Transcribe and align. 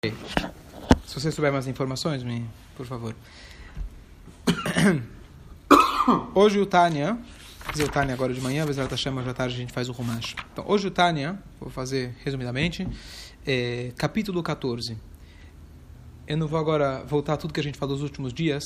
Se 0.00 1.14
você 1.20 1.32
souber 1.32 1.52
mais 1.52 1.66
informações, 1.66 2.22
me, 2.22 2.48
por 2.76 2.86
favor. 2.86 3.16
Hoje 6.36 6.60
o 6.60 6.66
Tânia, 6.66 7.18
fazer 7.58 7.82
o 7.82 7.88
Tânia 7.88 8.14
agora 8.14 8.32
de 8.32 8.40
manhã, 8.40 8.64
vezes 8.64 8.78
ela 8.78 8.96
chama 8.96 9.24
já 9.24 9.34
tarde 9.34 9.56
a 9.56 9.58
gente 9.58 9.72
faz 9.72 9.88
o 9.88 9.92
Rumash. 9.92 10.36
Então, 10.52 10.64
hoje 10.68 10.86
o 10.86 10.90
Tânia, 10.92 11.36
vou 11.58 11.68
fazer 11.68 12.14
resumidamente, 12.22 12.86
é, 13.44 13.90
capítulo 13.96 14.40
14. 14.40 14.96
Eu 16.28 16.36
não 16.36 16.46
vou 16.46 16.60
agora 16.60 17.02
voltar 17.04 17.32
a 17.32 17.36
tudo 17.36 17.52
que 17.52 17.58
a 17.58 17.64
gente 17.64 17.76
falou 17.76 17.96
nos 17.96 18.04
últimos 18.04 18.32
dias, 18.32 18.62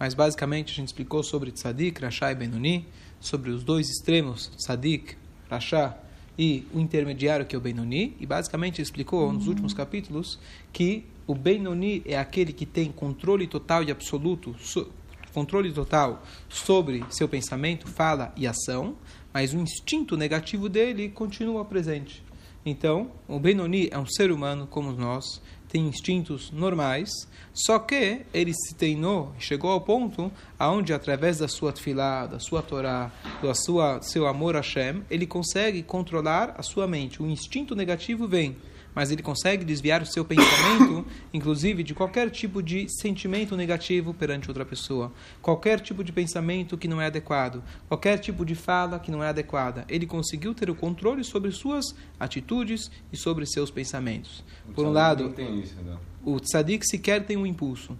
mas 0.00 0.14
basicamente 0.14 0.72
a 0.72 0.74
gente 0.74 0.88
explicou 0.88 1.22
sobre 1.22 1.52
Tzadik, 1.52 2.02
Rasha 2.02 2.32
e 2.32 2.34
Benoni, 2.34 2.88
sobre 3.20 3.52
os 3.52 3.62
dois 3.62 3.88
extremos, 3.88 4.50
Tzadik, 4.56 5.16
Rasha 5.48 5.96
e 6.38 6.64
o 6.72 6.80
intermediário 6.80 7.46
que 7.46 7.54
é 7.54 7.58
o 7.58 7.60
Benoni, 7.60 8.16
e 8.18 8.26
basicamente 8.26 8.80
explicou 8.80 9.32
nos 9.32 9.46
últimos 9.46 9.74
capítulos 9.74 10.38
que 10.72 11.04
o 11.26 11.34
Benoni 11.34 12.02
é 12.04 12.18
aquele 12.18 12.52
que 12.52 12.66
tem 12.66 12.90
controle 12.90 13.46
total 13.46 13.82
e 13.84 13.90
absoluto, 13.90 14.54
so, 14.58 14.90
controle 15.32 15.72
total 15.72 16.22
sobre 16.48 17.04
seu 17.10 17.28
pensamento, 17.28 17.86
fala 17.88 18.32
e 18.36 18.46
ação, 18.46 18.96
mas 19.32 19.54
o 19.54 19.58
instinto 19.58 20.16
negativo 20.16 20.68
dele 20.68 21.08
continua 21.08 21.64
presente. 21.64 22.22
Então, 22.64 23.10
o 23.26 23.40
Benoni 23.40 23.88
é 23.90 23.98
um 23.98 24.06
ser 24.06 24.30
humano 24.30 24.66
como 24.66 24.92
nós, 24.92 25.42
tem 25.72 25.88
instintos 25.88 26.50
normais, 26.50 27.08
só 27.54 27.78
que 27.78 28.26
ele 28.34 28.52
se 28.52 28.74
treinou, 28.74 29.32
chegou 29.38 29.70
ao 29.70 29.80
ponto 29.80 30.30
aonde 30.58 30.92
através 30.92 31.38
da 31.38 31.48
sua 31.48 31.72
tefilá, 31.72 32.26
da 32.26 32.38
sua 32.38 32.60
Torá, 32.60 33.10
do 33.40 33.54
sua, 33.54 34.02
seu 34.02 34.26
amor 34.26 34.54
a 34.54 34.58
Hashem, 34.58 35.02
ele 35.10 35.26
consegue 35.26 35.82
controlar 35.82 36.54
a 36.58 36.62
sua 36.62 36.86
mente. 36.86 37.22
O 37.22 37.26
instinto 37.26 37.74
negativo 37.74 38.28
vem, 38.28 38.54
mas 38.94 39.10
ele 39.10 39.22
consegue 39.22 39.64
desviar 39.64 40.02
o 40.02 40.06
seu 40.06 40.24
pensamento, 40.24 41.04
inclusive 41.32 41.82
de 41.82 41.94
qualquer 41.94 42.30
tipo 42.30 42.62
de 42.62 42.88
sentimento 42.88 43.56
negativo 43.56 44.12
perante 44.12 44.48
outra 44.48 44.64
pessoa, 44.64 45.12
qualquer 45.40 45.80
tipo 45.80 46.04
de 46.04 46.12
pensamento 46.12 46.76
que 46.76 46.88
não 46.88 47.00
é 47.00 47.06
adequado, 47.06 47.62
qualquer 47.88 48.18
tipo 48.18 48.44
de 48.44 48.54
fala 48.54 48.98
que 48.98 49.10
não 49.10 49.22
é 49.22 49.28
adequada. 49.28 49.84
Ele 49.88 50.06
conseguiu 50.06 50.54
ter 50.54 50.70
o 50.70 50.74
controle 50.74 51.24
sobre 51.24 51.50
suas 51.50 51.94
atitudes 52.18 52.90
e 53.12 53.16
sobre 53.16 53.46
seus 53.46 53.70
pensamentos. 53.70 54.44
O 54.68 54.72
Por 54.72 54.86
um 54.86 54.92
lado, 54.92 55.24
não 55.24 55.32
tem 55.32 55.60
isso, 55.60 55.76
né? 55.82 55.96
o 56.24 56.38
tzadik 56.38 56.86
sequer 56.86 57.24
tem 57.24 57.36
um 57.36 57.46
impulso. 57.46 57.96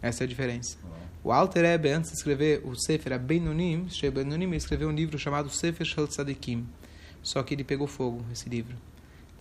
Essa 0.00 0.22
é 0.22 0.24
a 0.24 0.28
diferença. 0.28 0.78
O 1.24 1.32
Alter 1.32 1.64
Rebbe, 1.64 1.90
antes 1.90 2.12
de 2.12 2.18
escrever 2.18 2.62
o 2.64 2.76
Sefer 2.76 3.14
ele 3.14 4.56
escreveu 4.56 4.88
um 4.88 4.92
livro 4.92 5.18
chamado 5.18 5.50
Sefer 5.50 5.84
Shel 5.84 6.06
Tzadikim. 6.06 6.64
Só 7.20 7.42
que 7.42 7.52
ele 7.52 7.64
pegou 7.64 7.88
fogo, 7.88 8.24
esse 8.32 8.48
livro. 8.48 8.76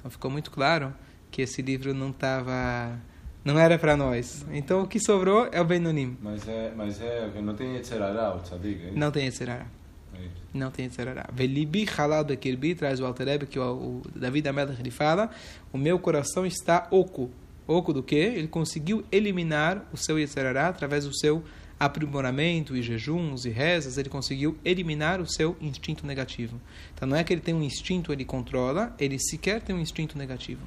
Então 0.06 0.12
ficou 0.12 0.30
muito 0.30 0.52
claro 0.52 0.94
que 1.32 1.42
esse 1.42 1.64
livro 1.64 1.92
não 1.92 2.12
estava... 2.12 2.96
Não 3.44 3.58
era 3.58 3.80
para 3.80 3.98
nós. 3.98 4.46
Então 4.52 4.84
o 4.84 4.88
que 4.88 5.00
sobrou 5.00 5.50
é 5.52 5.60
o 5.60 5.66
Benonim. 5.66 6.16
Mas 6.22 6.48
é, 6.48 6.72
mas 6.78 7.02
é, 7.02 7.28
não 7.42 7.56
tem 7.56 7.74
Yetzerará, 7.74 8.36
o 8.36 8.40
tzadik, 8.40 8.86
é? 8.86 8.92
Não 8.92 9.10
tem 9.10 9.26
esse 9.26 9.42
ará. 9.42 9.66
É. 10.14 10.28
Não 10.54 10.70
tem 10.70 10.86
Yetzirará. 10.86 11.28
Velibi 11.34 11.88
halal 11.98 12.24
bekirbi, 12.24 12.76
traz 12.76 13.00
o 13.00 13.06
Alter 13.06 13.28
Rebbe, 13.28 13.48
que 13.48 13.58
o, 13.58 13.64
o 13.64 14.02
David 14.16 14.48
Amelech 14.48 14.80
ele 14.80 14.92
fala, 14.92 15.32
o 15.74 15.78
meu 15.78 15.98
coração 15.98 16.46
está 16.46 16.88
oco. 16.92 17.32
Oco 17.66 17.92
do 17.92 18.04
quê? 18.04 18.34
Ele 18.36 18.48
conseguiu 18.48 19.04
eliminar 19.12 19.88
o 19.92 19.98
seu 19.98 20.20
Yetzirará 20.20 20.68
através 20.68 21.06
do 21.06 21.18
seu 21.18 21.44
aprimoramento 21.80 22.76
e 22.76 22.82
jejuns 22.82 23.46
e 23.46 23.50
rezas, 23.50 23.98
ele 23.98 24.10
conseguiu 24.10 24.58
eliminar 24.64 25.20
o 25.20 25.28
seu 25.28 25.58
instinto 25.60 26.06
negativo. 26.06 26.60
Então 26.94 27.08
não 27.08 27.18
é 27.18 27.24
que 27.24 27.34
ele 27.34 27.42
tem 27.42 27.54
um 27.54 27.64
instinto, 27.64 28.14
ele 28.14 28.26
controla, 28.26 28.96
ele 29.00 29.20
sequer 29.20 29.62
tem 29.62 29.76
um 29.76 29.80
instinto 29.80 30.18
negativo. 30.18 30.62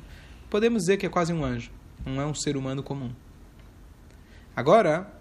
Podemos 0.51 0.83
dizer 0.83 0.97
que 0.97 1.07
é 1.07 1.09
quase 1.09 1.33
um 1.33 1.45
anjo, 1.45 1.71
não 2.05 2.21
é 2.21 2.27
um 2.27 2.35
ser 2.35 2.57
humano 2.57 2.83
comum. 2.83 3.11
Agora, 4.55 5.13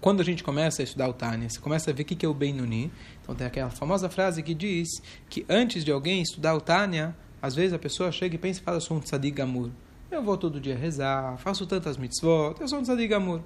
quando 0.00 0.20
a 0.20 0.24
gente 0.24 0.44
começa 0.44 0.82
a 0.82 0.84
estudar 0.84 1.08
o 1.08 1.12
Tânia, 1.12 1.48
você 1.48 1.58
começa 1.58 1.90
a 1.90 1.94
ver 1.94 2.02
o 2.02 2.06
que 2.06 2.24
é 2.24 2.28
o 2.28 2.34
Benuni. 2.34 2.92
Então 3.22 3.34
tem 3.34 3.46
aquela 3.46 3.70
famosa 3.70 4.08
frase 4.08 4.42
que 4.42 4.54
diz 4.54 4.88
que 5.28 5.44
antes 5.48 5.84
de 5.84 5.90
alguém 5.90 6.22
estudar 6.22 6.54
o 6.54 6.60
Tânia, 6.60 7.16
às 7.40 7.54
vezes 7.54 7.72
a 7.72 7.78
pessoa 7.78 8.12
chega 8.12 8.34
e 8.34 8.38
pensa 8.38 8.60
e 8.60 8.62
fala, 8.62 8.80
sou 8.80 8.96
um 8.96 9.00
tzadik 9.00 9.36
gamur. 9.36 9.70
Eu 10.14 10.22
vou 10.22 10.38
todo 10.38 10.60
dia 10.60 10.76
rezar, 10.76 11.36
faço 11.38 11.66
tantas 11.66 11.96
mitzvot, 11.96 12.54
eu 12.60 12.68
sou 12.68 12.78
um 12.78 12.82
tzadik 12.82 13.08
gamur. 13.08 13.40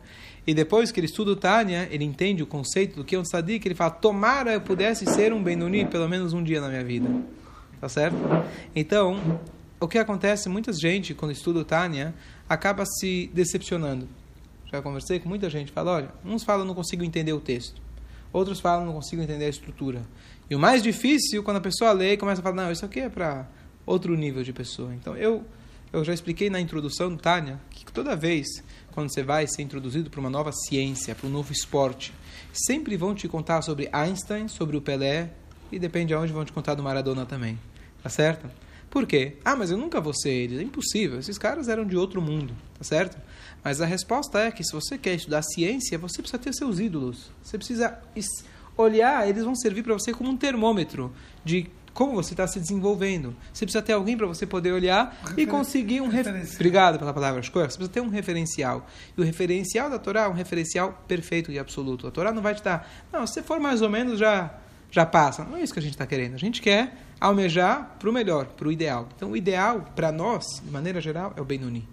E 0.46 0.52
depois 0.52 0.92
que 0.92 1.00
ele 1.00 1.06
estuda 1.06 1.30
o 1.30 1.36
Tânia, 1.36 1.88
ele 1.90 2.04
entende 2.04 2.42
o 2.42 2.46
conceito 2.46 2.96
do 2.96 3.04
que 3.04 3.16
é 3.16 3.18
um 3.18 3.22
tzadik, 3.22 3.66
ele 3.66 3.74
fala, 3.74 3.90
tomara 3.90 4.52
eu 4.52 4.60
pudesse 4.60 5.06
ser 5.06 5.32
um 5.32 5.42
Benuni 5.42 5.86
pelo 5.86 6.06
menos 6.06 6.34
um 6.34 6.42
dia 6.42 6.60
na 6.60 6.68
minha 6.68 6.84
vida. 6.84 7.08
Tá 7.80 7.88
certo? 7.88 8.18
Então, 8.76 9.40
o 9.80 9.88
que 9.88 9.96
acontece, 9.96 10.46
muita 10.50 10.70
gente, 10.74 11.14
quando 11.14 11.32
estuda 11.32 11.60
o 11.60 11.64
Tânia, 11.64 12.14
acaba 12.46 12.84
se 12.84 13.30
decepcionando. 13.32 14.06
Já 14.70 14.82
conversei 14.82 15.18
com 15.18 15.26
muita 15.26 15.48
gente, 15.48 15.72
fala, 15.72 15.92
olha, 15.92 16.10
uns 16.22 16.44
falam 16.44 16.66
não 16.66 16.74
consigo 16.74 17.02
entender 17.02 17.32
o 17.32 17.40
texto, 17.40 17.80
outros 18.30 18.60
falam 18.60 18.84
não 18.84 18.92
consigo 18.92 19.22
entender 19.22 19.46
a 19.46 19.48
estrutura. 19.48 20.02
E 20.50 20.54
o 20.54 20.58
mais 20.58 20.82
difícil, 20.82 21.42
quando 21.42 21.56
a 21.56 21.62
pessoa 21.62 21.92
lê 21.92 22.12
e 22.12 22.16
começa 22.18 22.42
a 22.42 22.44
falar, 22.44 22.56
não, 22.56 22.70
isso 22.70 22.84
aqui 22.84 23.00
é 23.00 23.08
para 23.08 23.48
outro 23.86 24.14
nível 24.14 24.42
de 24.42 24.52
pessoa. 24.52 24.94
Então, 24.94 25.16
eu, 25.16 25.42
eu 25.92 26.04
já 26.04 26.12
expliquei 26.12 26.50
na 26.50 26.60
introdução 26.60 27.16
Tânia 27.16 27.60
que 27.70 27.84
toda 27.92 28.14
vez 28.16 28.46
quando 28.92 29.12
você 29.12 29.22
vai 29.22 29.46
ser 29.46 29.62
introduzido 29.62 30.10
para 30.10 30.18
uma 30.18 30.30
nova 30.30 30.50
ciência, 30.52 31.14
para 31.14 31.28
um 31.28 31.30
novo 31.30 31.52
esporte, 31.52 32.12
sempre 32.52 32.96
vão 32.96 33.14
te 33.14 33.28
contar 33.28 33.62
sobre 33.62 33.88
Einstein, 33.92 34.48
sobre 34.48 34.76
o 34.76 34.80
Pelé, 34.80 35.30
e 35.70 35.78
depende 35.78 36.08
de 36.08 36.14
onde 36.14 36.32
vão 36.32 36.44
te 36.44 36.52
contar 36.52 36.74
do 36.74 36.82
Maradona 36.82 37.24
também. 37.24 37.58
Tá 38.02 38.08
certo? 38.08 38.50
Por 38.90 39.06
quê? 39.06 39.36
Ah, 39.44 39.54
mas 39.54 39.70
eu 39.70 39.76
nunca 39.76 40.00
vou 40.00 40.14
ser 40.14 40.30
eles. 40.30 40.58
É 40.58 40.62
impossível. 40.62 41.18
Esses 41.18 41.36
caras 41.36 41.68
eram 41.68 41.84
de 41.84 41.96
outro 41.96 42.22
mundo. 42.22 42.54
Tá 42.76 42.84
certo? 42.84 43.18
Mas 43.62 43.80
a 43.80 43.86
resposta 43.86 44.40
é 44.40 44.50
que 44.50 44.64
se 44.64 44.72
você 44.72 44.96
quer 44.96 45.14
estudar 45.14 45.42
ciência, 45.42 45.98
você 45.98 46.22
precisa 46.22 46.38
ter 46.38 46.54
seus 46.54 46.80
ídolos. 46.80 47.30
Você 47.42 47.58
precisa 47.58 47.98
olhar, 48.76 49.28
eles 49.28 49.44
vão 49.44 49.54
servir 49.54 49.82
para 49.82 49.92
você 49.92 50.12
como 50.12 50.30
um 50.30 50.36
termômetro 50.36 51.12
de 51.44 51.68
como 51.98 52.14
você 52.14 52.32
está 52.32 52.46
se 52.46 52.60
desenvolvendo. 52.60 53.34
Você 53.52 53.66
precisa 53.66 53.82
ter 53.82 53.92
alguém 53.92 54.16
para 54.16 54.24
você 54.24 54.46
poder 54.46 54.70
olhar 54.70 55.20
e 55.36 55.44
conseguir 55.44 56.00
um... 56.00 56.06
Ref... 56.06 56.26
referencial. 56.26 56.54
Obrigado 56.54 56.96
pela 56.96 57.12
palavra. 57.12 57.42
Você 57.42 57.50
precisa 57.50 57.88
ter 57.88 58.00
um 58.00 58.08
referencial. 58.08 58.86
E 59.16 59.20
o 59.20 59.24
referencial 59.24 59.90
da 59.90 59.98
Torá 59.98 60.22
é 60.22 60.28
um 60.28 60.32
referencial 60.32 61.02
perfeito 61.08 61.50
e 61.50 61.58
absoluto. 61.58 62.06
A 62.06 62.12
Torá 62.12 62.30
não 62.30 62.40
vai 62.40 62.54
te 62.54 62.62
dar... 62.62 62.88
Não, 63.12 63.26
se 63.26 63.42
for 63.42 63.58
mais 63.58 63.82
ou 63.82 63.90
menos, 63.90 64.16
já, 64.16 64.54
já 64.92 65.04
passa. 65.04 65.42
Não 65.42 65.56
é 65.56 65.62
isso 65.64 65.72
que 65.72 65.80
a 65.80 65.82
gente 65.82 65.94
está 65.94 66.06
querendo. 66.06 66.34
A 66.34 66.38
gente 66.38 66.62
quer 66.62 67.04
almejar 67.20 67.96
para 67.98 68.08
o 68.08 68.12
melhor, 68.12 68.46
para 68.46 68.68
o 68.68 68.70
ideal. 68.70 69.08
Então, 69.16 69.32
o 69.32 69.36
ideal 69.36 69.84
para 69.96 70.12
nós, 70.12 70.62
de 70.64 70.70
maneira 70.70 71.00
geral, 71.00 71.32
é 71.36 71.40
o 71.40 71.44
Benoni. 71.44 71.88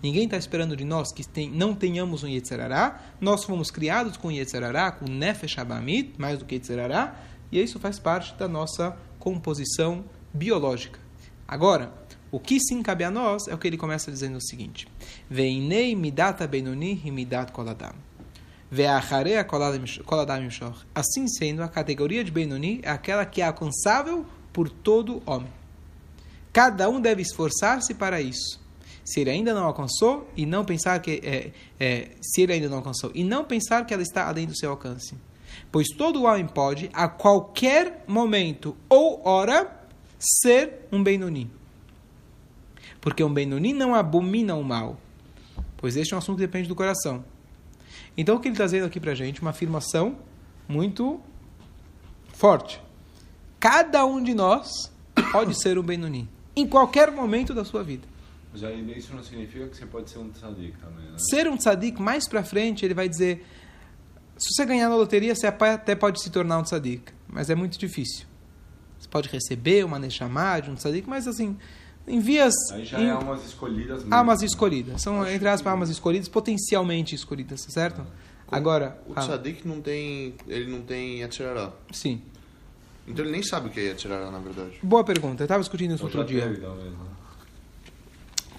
Ninguém 0.00 0.26
está 0.26 0.36
esperando 0.36 0.76
de 0.76 0.84
nós 0.84 1.12
que 1.12 1.26
tem, 1.26 1.50
não 1.50 1.74
tenhamos 1.74 2.22
um 2.22 2.28
Yetzerará. 2.28 3.00
Nós 3.20 3.42
fomos 3.42 3.68
criados 3.68 4.16
com 4.16 4.30
Yetzerará, 4.30 4.92
com 4.92 5.06
Nefesh 5.06 5.58
Abamit, 5.58 6.12
mais 6.18 6.38
do 6.38 6.44
que 6.44 6.54
Yetzerará, 6.54 7.16
e 7.50 7.60
isso 7.60 7.80
faz 7.80 7.98
parte 7.98 8.32
da 8.36 8.46
nossa 8.46 8.96
composição 9.20 10.04
biológica. 10.34 10.98
Agora, 11.46 11.92
o 12.32 12.40
que 12.40 12.58
sim 12.58 12.82
cabe 12.82 13.04
a 13.04 13.10
nós 13.10 13.46
é 13.46 13.54
o 13.54 13.58
que 13.58 13.68
ele 13.68 13.76
começa 13.76 14.10
dizendo 14.10 14.38
o 14.38 14.42
seguinte: 14.42 14.88
Veinei 15.28 15.94
midata 15.94 16.46
benoni 16.48 17.00
e 17.04 17.10
midat 17.10 17.52
koladam. 17.52 17.94
Assim 20.94 21.26
sendo, 21.26 21.62
a 21.62 21.68
categoria 21.68 22.22
de 22.22 22.30
benoni 22.30 22.80
é 22.82 22.90
aquela 22.90 23.24
que 23.24 23.42
é 23.42 23.44
alcançável 23.44 24.24
por 24.52 24.68
todo 24.68 25.22
homem. 25.26 25.52
Cada 26.52 26.88
um 26.88 27.00
deve 27.00 27.22
esforçar-se 27.22 27.94
para 27.94 28.20
isso. 28.20 28.60
Se 29.04 29.20
ele 29.20 29.30
ainda 29.30 29.52
não 29.52 29.64
alcançou 29.64 30.28
e 30.36 30.46
não 30.46 30.64
pensar 30.64 31.00
que 31.00 31.20
é, 31.24 31.52
é, 31.80 32.10
se 32.22 32.42
ele 32.42 32.52
ainda 32.52 32.68
não 32.68 32.76
alcançou 32.76 33.10
e 33.12 33.24
não 33.24 33.44
pensar 33.44 33.84
que 33.84 33.92
ela 33.92 34.02
está 34.02 34.28
além 34.28 34.46
do 34.46 34.56
seu 34.56 34.70
alcance, 34.70 35.16
pois 35.70 35.88
todo 35.88 36.24
homem 36.24 36.46
pode 36.46 36.90
a 36.92 37.08
qualquer 37.08 38.04
momento 38.06 38.76
ou 38.88 39.26
hora 39.26 39.80
ser 40.18 40.86
um 40.92 41.02
Benoni. 41.02 41.50
Porque 43.00 43.24
um 43.24 43.32
Benoni 43.32 43.72
não 43.72 43.94
abomina 43.94 44.54
o 44.54 44.62
mal, 44.62 45.00
pois 45.76 45.96
este 45.96 46.12
é 46.12 46.16
um 46.16 46.18
assunto 46.18 46.36
que 46.36 46.46
depende 46.46 46.68
do 46.68 46.74
coração. 46.74 47.24
Então 48.16 48.36
o 48.36 48.40
que 48.40 48.48
ele 48.48 48.54
está 48.54 48.64
dizendo 48.64 48.86
aqui 48.86 49.00
para 49.00 49.12
a 49.12 49.14
gente, 49.14 49.40
uma 49.40 49.50
afirmação 49.50 50.18
muito 50.68 51.20
forte. 52.34 52.80
Cada 53.58 54.04
um 54.04 54.22
de 54.22 54.34
nós 54.34 54.92
pode 55.32 55.60
ser 55.60 55.78
um 55.78 55.82
Benoni, 55.82 56.28
em 56.54 56.66
qualquer 56.66 57.10
momento 57.10 57.54
da 57.54 57.64
sua 57.64 57.82
vida. 57.82 58.06
Mas 58.52 58.64
aí 58.64 58.98
isso 58.98 59.14
não 59.14 59.22
significa 59.22 59.68
que 59.68 59.76
você 59.76 59.86
pode 59.86 60.10
ser 60.10 60.18
um 60.18 60.28
tzadik 60.30 60.76
também, 60.78 61.04
né? 61.04 61.16
Ser 61.18 61.48
um 61.48 61.56
tzadik, 61.56 62.00
mais 62.02 62.28
para 62.28 62.42
frente, 62.42 62.84
ele 62.84 62.94
vai 62.94 63.08
dizer: 63.08 63.46
se 64.40 64.54
você 64.54 64.64
ganhar 64.66 64.88
na 64.88 64.96
loteria, 64.96 65.34
você 65.34 65.46
até 65.46 65.94
pode 65.94 66.20
se 66.22 66.30
tornar 66.30 66.58
um 66.58 66.62
tzadik, 66.62 67.12
mas 67.28 67.50
é 67.50 67.54
muito 67.54 67.78
difícil. 67.78 68.26
Você 68.98 69.08
pode 69.08 69.28
receber 69.28 69.84
uma 69.84 69.98
nechamá 69.98 70.58
de 70.60 70.70
um 70.70 70.74
tzadik, 70.74 71.08
mas 71.08 71.26
assim, 71.28 71.56
em 72.06 72.20
vias. 72.20 72.54
Aí 72.72 72.84
já 72.84 73.00
em, 73.00 73.06
é 73.06 73.10
almas 73.10 73.44
escolhidas 73.44 73.98
mesmo. 74.00 74.14
almas 74.14 74.42
escolhidas. 74.42 75.00
São, 75.02 75.22
Acho 75.22 75.30
entre 75.32 75.48
aspas, 75.48 75.62
que- 75.62 75.68
almas 75.68 75.90
escolhidas, 75.90 76.28
potencialmente 76.28 77.14
escolhidas, 77.14 77.64
tá 77.64 77.70
certo? 77.70 78.06
Agora, 78.50 79.00
O 79.06 79.14
fala. 79.14 79.26
tzadik 79.28 79.66
não 79.68 79.80
tem, 79.80 80.34
ele 80.48 80.70
não 80.70 80.82
tem 80.82 81.20
Yetzirará. 81.20 81.72
sim. 81.92 82.20
Então 83.06 83.24
ele 83.24 83.32
nem 83.32 83.42
sabe 83.42 83.68
o 83.68 83.70
que 83.70 83.80
é 83.80 83.84
Yetzirará, 83.84 84.30
na 84.30 84.38
verdade. 84.38 84.78
Boa 84.82 85.02
pergunta. 85.02 85.42
Eu 85.42 85.46
estava 85.46 85.60
discutindo 85.60 85.94
isso 85.94 86.02
Ou 86.04 86.08
outro 86.08 86.20
já 86.20 86.26
dia. 86.26 86.42
teve, 86.42 86.60
talvez, 86.60 86.90
né? 86.92 86.98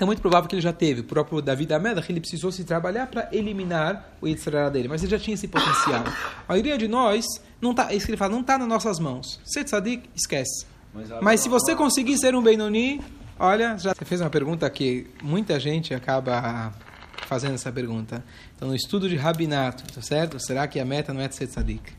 É 0.03 0.05
muito 0.05 0.21
provável 0.21 0.49
que 0.49 0.55
ele 0.55 0.61
já 0.61 0.73
teve. 0.73 1.01
O 1.01 1.03
próprio 1.03 1.41
Davi 1.41 1.65
da 1.65 1.77
Melech, 1.77 2.11
ele 2.11 2.19
precisou 2.19 2.51
se 2.51 2.63
trabalhar 2.63 3.07
para 3.07 3.29
eliminar 3.31 4.15
o 4.21 4.27
Yitzhara 4.27 4.69
dele, 4.69 4.87
mas 4.87 5.03
ele 5.03 5.11
já 5.11 5.19
tinha 5.19 5.35
esse 5.35 5.47
potencial. 5.47 6.03
A 6.47 6.53
maioria 6.53 6.77
de 6.77 6.87
nós, 6.87 7.25
não 7.61 7.73
tá, 7.73 7.91
é 7.91 7.95
isso 7.95 8.05
que 8.05 8.11
ele 8.11 8.17
fala, 8.17 8.31
não 8.31 8.41
está 8.41 8.57
nas 8.57 8.67
nossas 8.67 8.99
mãos. 8.99 9.39
Ser 9.45 9.63
tzadik, 9.63 10.09
esquece. 10.15 10.65
Mas, 10.93 11.09
Mas 11.21 11.39
se 11.41 11.49
você 11.49 11.75
conseguir 11.75 12.17
ser 12.17 12.35
um 12.35 12.41
Benoni, 12.41 13.01
olha, 13.39 13.77
já 13.77 13.93
você 13.93 14.03
fez 14.03 14.21
uma 14.21 14.29
pergunta 14.29 14.69
que 14.69 15.07
muita 15.21 15.59
gente 15.59 15.93
acaba 15.93 16.73
fazendo 17.27 17.53
essa 17.53 17.71
pergunta. 17.71 18.23
Então, 18.55 18.67
no 18.67 18.75
estudo 18.75 19.07
de 19.07 19.15
rabinato, 19.15 19.83
tá 19.93 20.01
certo? 20.01 20.39
Será 20.39 20.67
que 20.67 20.79
a 20.79 20.85
meta 20.85 21.13
não 21.13 21.21
é 21.21 21.27
de 21.27 21.35
ser 21.35 21.47
tzadik? 21.47 21.93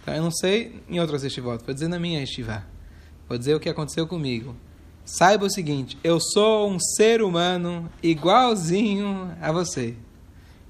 Então, 0.00 0.14
eu 0.14 0.22
não 0.22 0.30
sei 0.30 0.80
em 0.88 0.98
outras 1.00 1.24
estivotas, 1.24 1.66
vou 1.66 1.74
dizer 1.74 1.88
na 1.88 1.98
minha 1.98 2.22
estivá. 2.22 2.62
Vou 3.28 3.36
dizer 3.36 3.54
o 3.54 3.60
que 3.60 3.68
aconteceu 3.68 4.06
comigo. 4.06 4.56
Saiba 5.10 5.46
o 5.46 5.50
seguinte, 5.50 5.96
eu 6.04 6.20
sou 6.20 6.70
um 6.70 6.78
ser 6.78 7.22
humano 7.22 7.90
igualzinho 8.02 9.34
a 9.40 9.50
você. 9.50 9.94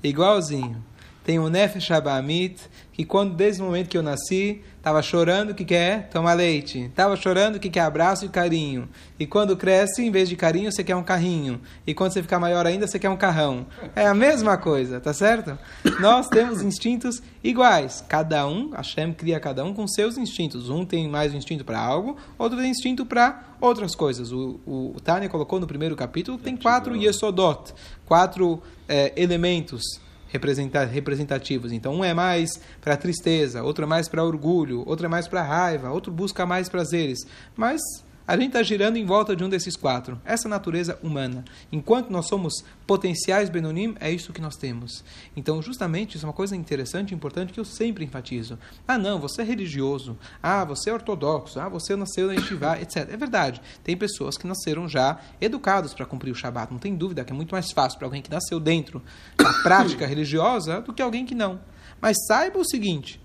Igualzinho. 0.01 0.81
Tenho 1.29 1.45
um 1.45 1.51
Nefesh 1.51 1.91
Abamit, 1.91 2.59
que 2.91 3.05
quando, 3.05 3.35
desde 3.35 3.61
o 3.61 3.67
momento 3.67 3.91
que 3.91 3.99
eu 3.99 4.03
nasci, 4.03 4.63
estava 4.79 5.03
chorando 5.03 5.55
que 5.55 5.63
quer 5.63 6.09
tomar 6.09 6.33
leite. 6.33 6.85
Estava 6.85 7.17
chorando 7.17 7.61
que 7.61 7.69
quer 7.69 7.83
abraço 7.83 8.25
e 8.25 8.31
carinho. 8.31 8.89
E 9.21 9.27
quando 9.27 9.55
cresce, 9.55 10.03
em 10.03 10.11
vez 10.11 10.27
de 10.31 10.37
carinho, 10.37 10.73
você 10.73 10.83
quer 10.83 10.97
um 10.97 11.03
carrinho. 11.03 11.61
E 11.87 11.93
quando 11.93 12.15
você 12.15 12.23
ficar 12.23 12.41
maior 12.41 12.65
ainda, 12.65 12.87
você 12.87 12.99
quer 12.99 13.11
um 13.11 13.17
carrão. 13.19 13.67
É 13.95 14.07
a 14.07 14.15
mesma 14.15 14.57
coisa, 14.57 15.01
tá 15.01 15.13
certo? 15.13 15.59
Nós 16.01 16.29
temos 16.29 16.63
instintos 16.63 17.23
iguais. 17.45 18.03
Cada 18.09 18.47
um, 18.47 18.71
Hashem 18.71 19.13
cria 19.13 19.39
cada 19.39 19.63
um 19.63 19.75
com 19.75 19.87
seus 19.87 20.17
instintos. 20.17 20.71
Um 20.71 20.83
tem 20.83 21.07
mais 21.11 21.35
instinto 21.35 21.63
para 21.63 21.79
algo, 21.79 22.17
outro 22.39 22.57
tem 22.57 22.71
instinto 22.71 23.05
para 23.05 23.55
outras 23.61 23.95
coisas. 23.95 24.33
O, 24.33 24.61
o, 24.65 24.95
o 24.97 25.01
Tânia 25.01 25.29
colocou 25.29 25.61
no 25.61 25.67
primeiro 25.67 25.95
capítulo, 25.95 26.39
tem 26.39 26.57
quatro 26.57 26.97
yesodot, 26.97 27.75
quatro 28.07 28.63
é, 28.89 29.13
elementos 29.15 30.08
representativos. 30.29 31.73
Então, 31.73 31.95
um 31.95 32.05
é 32.05 32.15
mais 32.15 32.61
para 32.81 32.97
tristeza, 32.97 33.63
outro 33.63 33.85
é 33.85 33.87
mais 33.87 34.09
para 34.09 34.25
orgulho, 34.25 34.83
outro 34.87 35.07
é 35.07 35.09
mais 35.09 35.27
para 35.27 35.43
raiva, 35.43 35.91
outro 35.91 36.13
busca 36.13 36.45
mais 36.45 36.69
prazeres. 36.69 37.21
Mas 37.57 37.81
a 38.29 38.37
gente 38.37 38.49
está 38.49 38.63
girando 38.63 38.99
em 38.99 39.07
volta 39.07 39.35
de 39.35 39.43
um 39.43 39.49
desses 39.49 39.75
quatro. 39.75 40.21
Essa 40.23 40.51
natureza 40.51 40.99
humana. 41.03 41.47
Enquanto 41.73 42.11
nós 42.11 42.27
somos 42.27 42.63
potenciais 42.87 43.49
Benonim, 43.49 43.97
é 43.99 44.11
isso 44.13 44.35
que 44.35 44.41
nós 44.43 44.55
temos. 44.55 45.03
Então, 45.35 45.63
justamente, 45.63 46.17
isso 46.17 46.27
é 46.27 46.29
uma 46.29 46.35
coisa 46.35 46.55
interessante 46.55 47.13
e 47.13 47.15
importante 47.15 47.55
que 47.55 47.59
eu 47.59 47.65
sempre 47.65 48.05
enfatizo. 48.05 48.59
Ah, 48.87 48.99
não, 48.99 49.19
você 49.19 49.41
é 49.41 49.45
religioso. 49.47 50.15
Ah, 50.43 50.63
você 50.63 50.91
é 50.91 50.93
ortodoxo. 50.93 51.59
Ah, 51.59 51.71
você 51.71 51.97
nasceu 51.97 52.27
na 52.27 52.35
Yeshiva, 52.35 52.79
etc. 52.79 53.09
É 53.11 53.17
verdade. 53.17 53.63
Tem 53.83 53.97
pessoas 53.97 54.37
que 54.37 54.47
nasceram 54.47 54.87
já 54.87 55.19
educados 55.41 55.95
para 55.95 56.05
cumprir 56.05 56.31
o 56.31 56.35
Shabat. 56.35 56.71
Não 56.71 56.79
tem 56.79 56.95
dúvida 56.95 57.25
que 57.25 57.33
é 57.33 57.35
muito 57.35 57.53
mais 57.53 57.73
fácil 57.73 57.99
para 57.99 58.09
alguém 58.09 58.21
que 58.21 58.31
nasceu 58.31 58.61
dentro 58.61 59.03
da 59.39 59.55
prática 59.63 60.07
religiosa 60.07 60.83
do 60.83 60.93
que 60.93 61.01
alguém 61.01 61.25
que 61.25 61.35
não. 61.35 61.61
Mas 61.99 62.19
saiba 62.27 62.59
o 62.59 62.69
seguinte: 62.69 63.19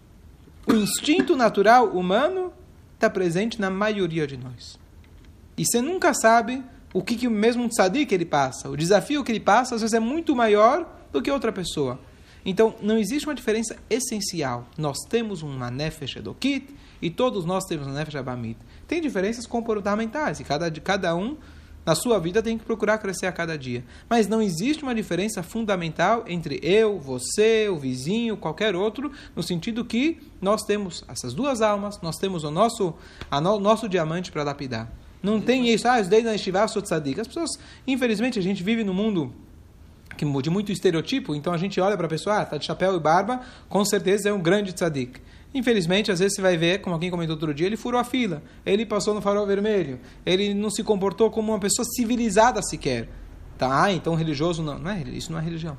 o 0.65 0.71
instinto 0.71 1.35
natural 1.35 1.89
humano 1.89 2.53
está 2.95 3.09
presente 3.09 3.59
na 3.59 3.69
maioria 3.69 4.25
de 4.25 4.37
nós. 4.37 4.81
E 5.57 5.65
você 5.65 5.81
nunca 5.81 6.13
sabe 6.13 6.63
o 6.93 7.01
que, 7.01 7.15
que 7.15 7.27
mesmo 7.27 7.63
um 7.63 7.69
tzadik 7.69 8.13
ele 8.13 8.25
passa. 8.25 8.69
O 8.69 8.77
desafio 8.77 9.23
que 9.23 9.31
ele 9.31 9.39
passa, 9.39 9.75
às 9.75 9.81
vezes, 9.81 9.93
é 9.93 9.99
muito 9.99 10.35
maior 10.35 10.87
do 11.11 11.21
que 11.21 11.31
outra 11.31 11.51
pessoa. 11.51 11.99
Então, 12.45 12.75
não 12.81 12.97
existe 12.97 13.27
uma 13.27 13.35
diferença 13.35 13.77
essencial. 13.89 14.67
Nós 14.77 14.97
temos 15.09 15.41
uma 15.41 15.71
nefesh 15.71 16.17
edokit 16.17 16.73
e 17.01 17.09
todos 17.09 17.45
nós 17.45 17.65
temos 17.65 17.87
uma 17.87 17.95
nefesh 17.95 18.15
abamit. 18.15 18.59
Tem 18.87 19.01
diferenças 19.01 19.47
comportamentais 19.47 20.39
e 20.39 20.43
cada, 20.43 20.69
cada 20.71 21.15
um 21.15 21.37
na 21.85 21.95
sua 21.95 22.19
vida 22.19 22.41
tem 22.41 22.57
que 22.57 22.65
procurar 22.65 22.97
crescer 22.97 23.25
a 23.25 23.31
cada 23.31 23.57
dia. 23.57 23.83
Mas 24.09 24.27
não 24.27 24.41
existe 24.41 24.83
uma 24.83 24.95
diferença 24.95 25.43
fundamental 25.43 26.23
entre 26.27 26.59
eu, 26.61 26.99
você, 26.99 27.67
o 27.69 27.77
vizinho, 27.77 28.37
qualquer 28.37 28.75
outro, 28.75 29.11
no 29.35 29.43
sentido 29.43 29.83
que 29.83 30.19
nós 30.41 30.63
temos 30.63 31.03
essas 31.07 31.33
duas 31.33 31.61
almas, 31.61 31.99
nós 32.01 32.17
temos 32.17 32.43
o 32.43 32.51
nosso, 32.51 32.93
a 33.29 33.39
no, 33.41 33.59
nosso 33.59 33.89
diamante 33.89 34.31
para 34.31 34.43
lapidar. 34.43 34.91
Não 35.23 35.39
tem 35.39 35.69
isso, 35.69 35.87
ah, 35.87 36.01
daí 36.01 36.21
na 36.21 36.35
Estivá 36.35 36.67
sou 36.67 36.81
tzadik. 36.81 37.19
As 37.21 37.27
pessoas, 37.27 37.51
infelizmente, 37.87 38.37
a 38.37 38.41
gente 38.41 38.61
vive 38.61 38.83
num 38.83 38.93
mundo 38.93 39.33
de 40.41 40.49
muito 40.49 40.71
estereotipo, 40.71 41.33
então 41.33 41.53
a 41.53 41.57
gente 41.57 41.79
olha 41.79 41.95
para 41.95 42.05
a 42.05 42.09
pessoa, 42.09 42.39
ah, 42.39 42.45
tá 42.45 42.57
de 42.57 42.65
chapéu 42.65 42.95
e 42.95 42.99
barba, 42.99 43.41
com 43.69 43.83
certeza 43.85 44.29
é 44.29 44.33
um 44.33 44.41
grande 44.41 44.73
tzadik. 44.73 45.21
Infelizmente, 45.53 46.11
às 46.11 46.19
vezes 46.19 46.35
você 46.35 46.41
vai 46.41 46.57
ver, 46.57 46.81
como 46.81 46.93
alguém 46.93 47.09
comentou 47.09 47.35
outro 47.35 47.53
dia, 47.53 47.67
ele 47.67 47.77
furou 47.77 47.99
a 47.99 48.03
fila, 48.03 48.43
ele 48.65 48.85
passou 48.85 49.13
no 49.13 49.21
farol 49.21 49.47
vermelho, 49.47 49.99
ele 50.25 50.53
não 50.53 50.69
se 50.69 50.83
comportou 50.83 51.31
como 51.31 51.51
uma 51.51 51.59
pessoa 51.59 51.85
civilizada 51.85 52.61
sequer. 52.61 53.07
Tá? 53.57 53.83
Ah, 53.83 53.93
então 53.93 54.15
religioso 54.15 54.61
não. 54.61 54.77
não 54.77 54.91
é, 54.91 55.01
isso 55.03 55.31
não 55.31 55.39
é 55.39 55.41
religião. 55.41 55.77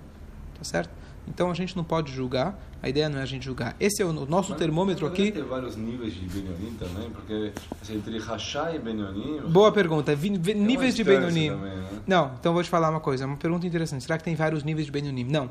Tá 0.56 0.64
certo? 0.64 0.90
Então 1.26 1.50
a 1.50 1.54
gente 1.54 1.76
não 1.76 1.84
pode 1.84 2.12
julgar, 2.12 2.58
a 2.82 2.88
ideia 2.88 3.08
não 3.08 3.18
é 3.18 3.22
a 3.22 3.26
gente 3.26 3.44
julgar. 3.44 3.74
Esse 3.80 4.02
é 4.02 4.04
o 4.04 4.12
nosso 4.12 4.50
Mas, 4.50 4.58
termômetro 4.58 5.06
aqui. 5.06 5.32
Tem 5.32 5.42
vários 5.42 5.76
níveis 5.76 6.12
de 6.12 6.26
Benionim 6.26 6.76
também, 6.78 7.10
porque 7.10 7.52
assim, 7.80 7.96
entre 7.96 8.18
Rachá 8.18 8.74
e 8.74 8.78
Benionim. 8.78 9.40
Boa 9.48 9.72
pergunta. 9.72 10.14
Níveis 10.14 10.94
de 10.94 11.02
Benionim. 11.02 11.50
Também, 11.50 11.76
né? 11.76 11.88
Não, 12.06 12.32
então 12.38 12.52
vou 12.52 12.62
te 12.62 12.68
falar 12.68 12.90
uma 12.90 13.00
coisa, 13.00 13.24
é 13.24 13.26
uma 13.26 13.36
pergunta 13.36 13.66
interessante. 13.66 14.04
Será 14.04 14.18
que 14.18 14.24
tem 14.24 14.34
vários 14.34 14.62
níveis 14.62 14.86
de 14.86 14.92
Benionim? 14.92 15.24
Não. 15.24 15.50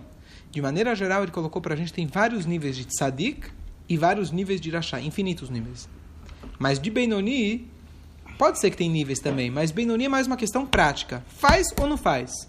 De 0.52 0.62
maneira 0.62 0.96
geral, 0.96 1.24
ele 1.24 1.32
colocou 1.32 1.60
para 1.60 1.74
a 1.74 1.78
gente 1.78 1.92
tem 1.92 2.06
vários 2.06 2.46
níveis 2.46 2.76
de 2.76 2.86
Tzadik 2.86 3.48
e 3.90 3.98
vários 3.98 4.32
níveis 4.32 4.62
de 4.62 4.70
Rachá, 4.70 5.02
infinitos 5.02 5.50
níveis. 5.50 5.90
Mas 6.60 6.80
de 6.80 6.92
Benoni, 6.92 7.68
pode 8.38 8.60
ser 8.60 8.70
que 8.70 8.78
tem 8.78 8.90
níveis 8.90 9.20
também, 9.20 9.50
mas 9.50 9.72
Benoni 9.72 10.06
é 10.06 10.10
mais 10.10 10.28
uma 10.28 10.38
questão 10.38 10.66
prática. 10.66 11.24
Faz 11.28 11.68
ou 11.82 11.88
não 11.88 11.98
faz? 11.98 12.48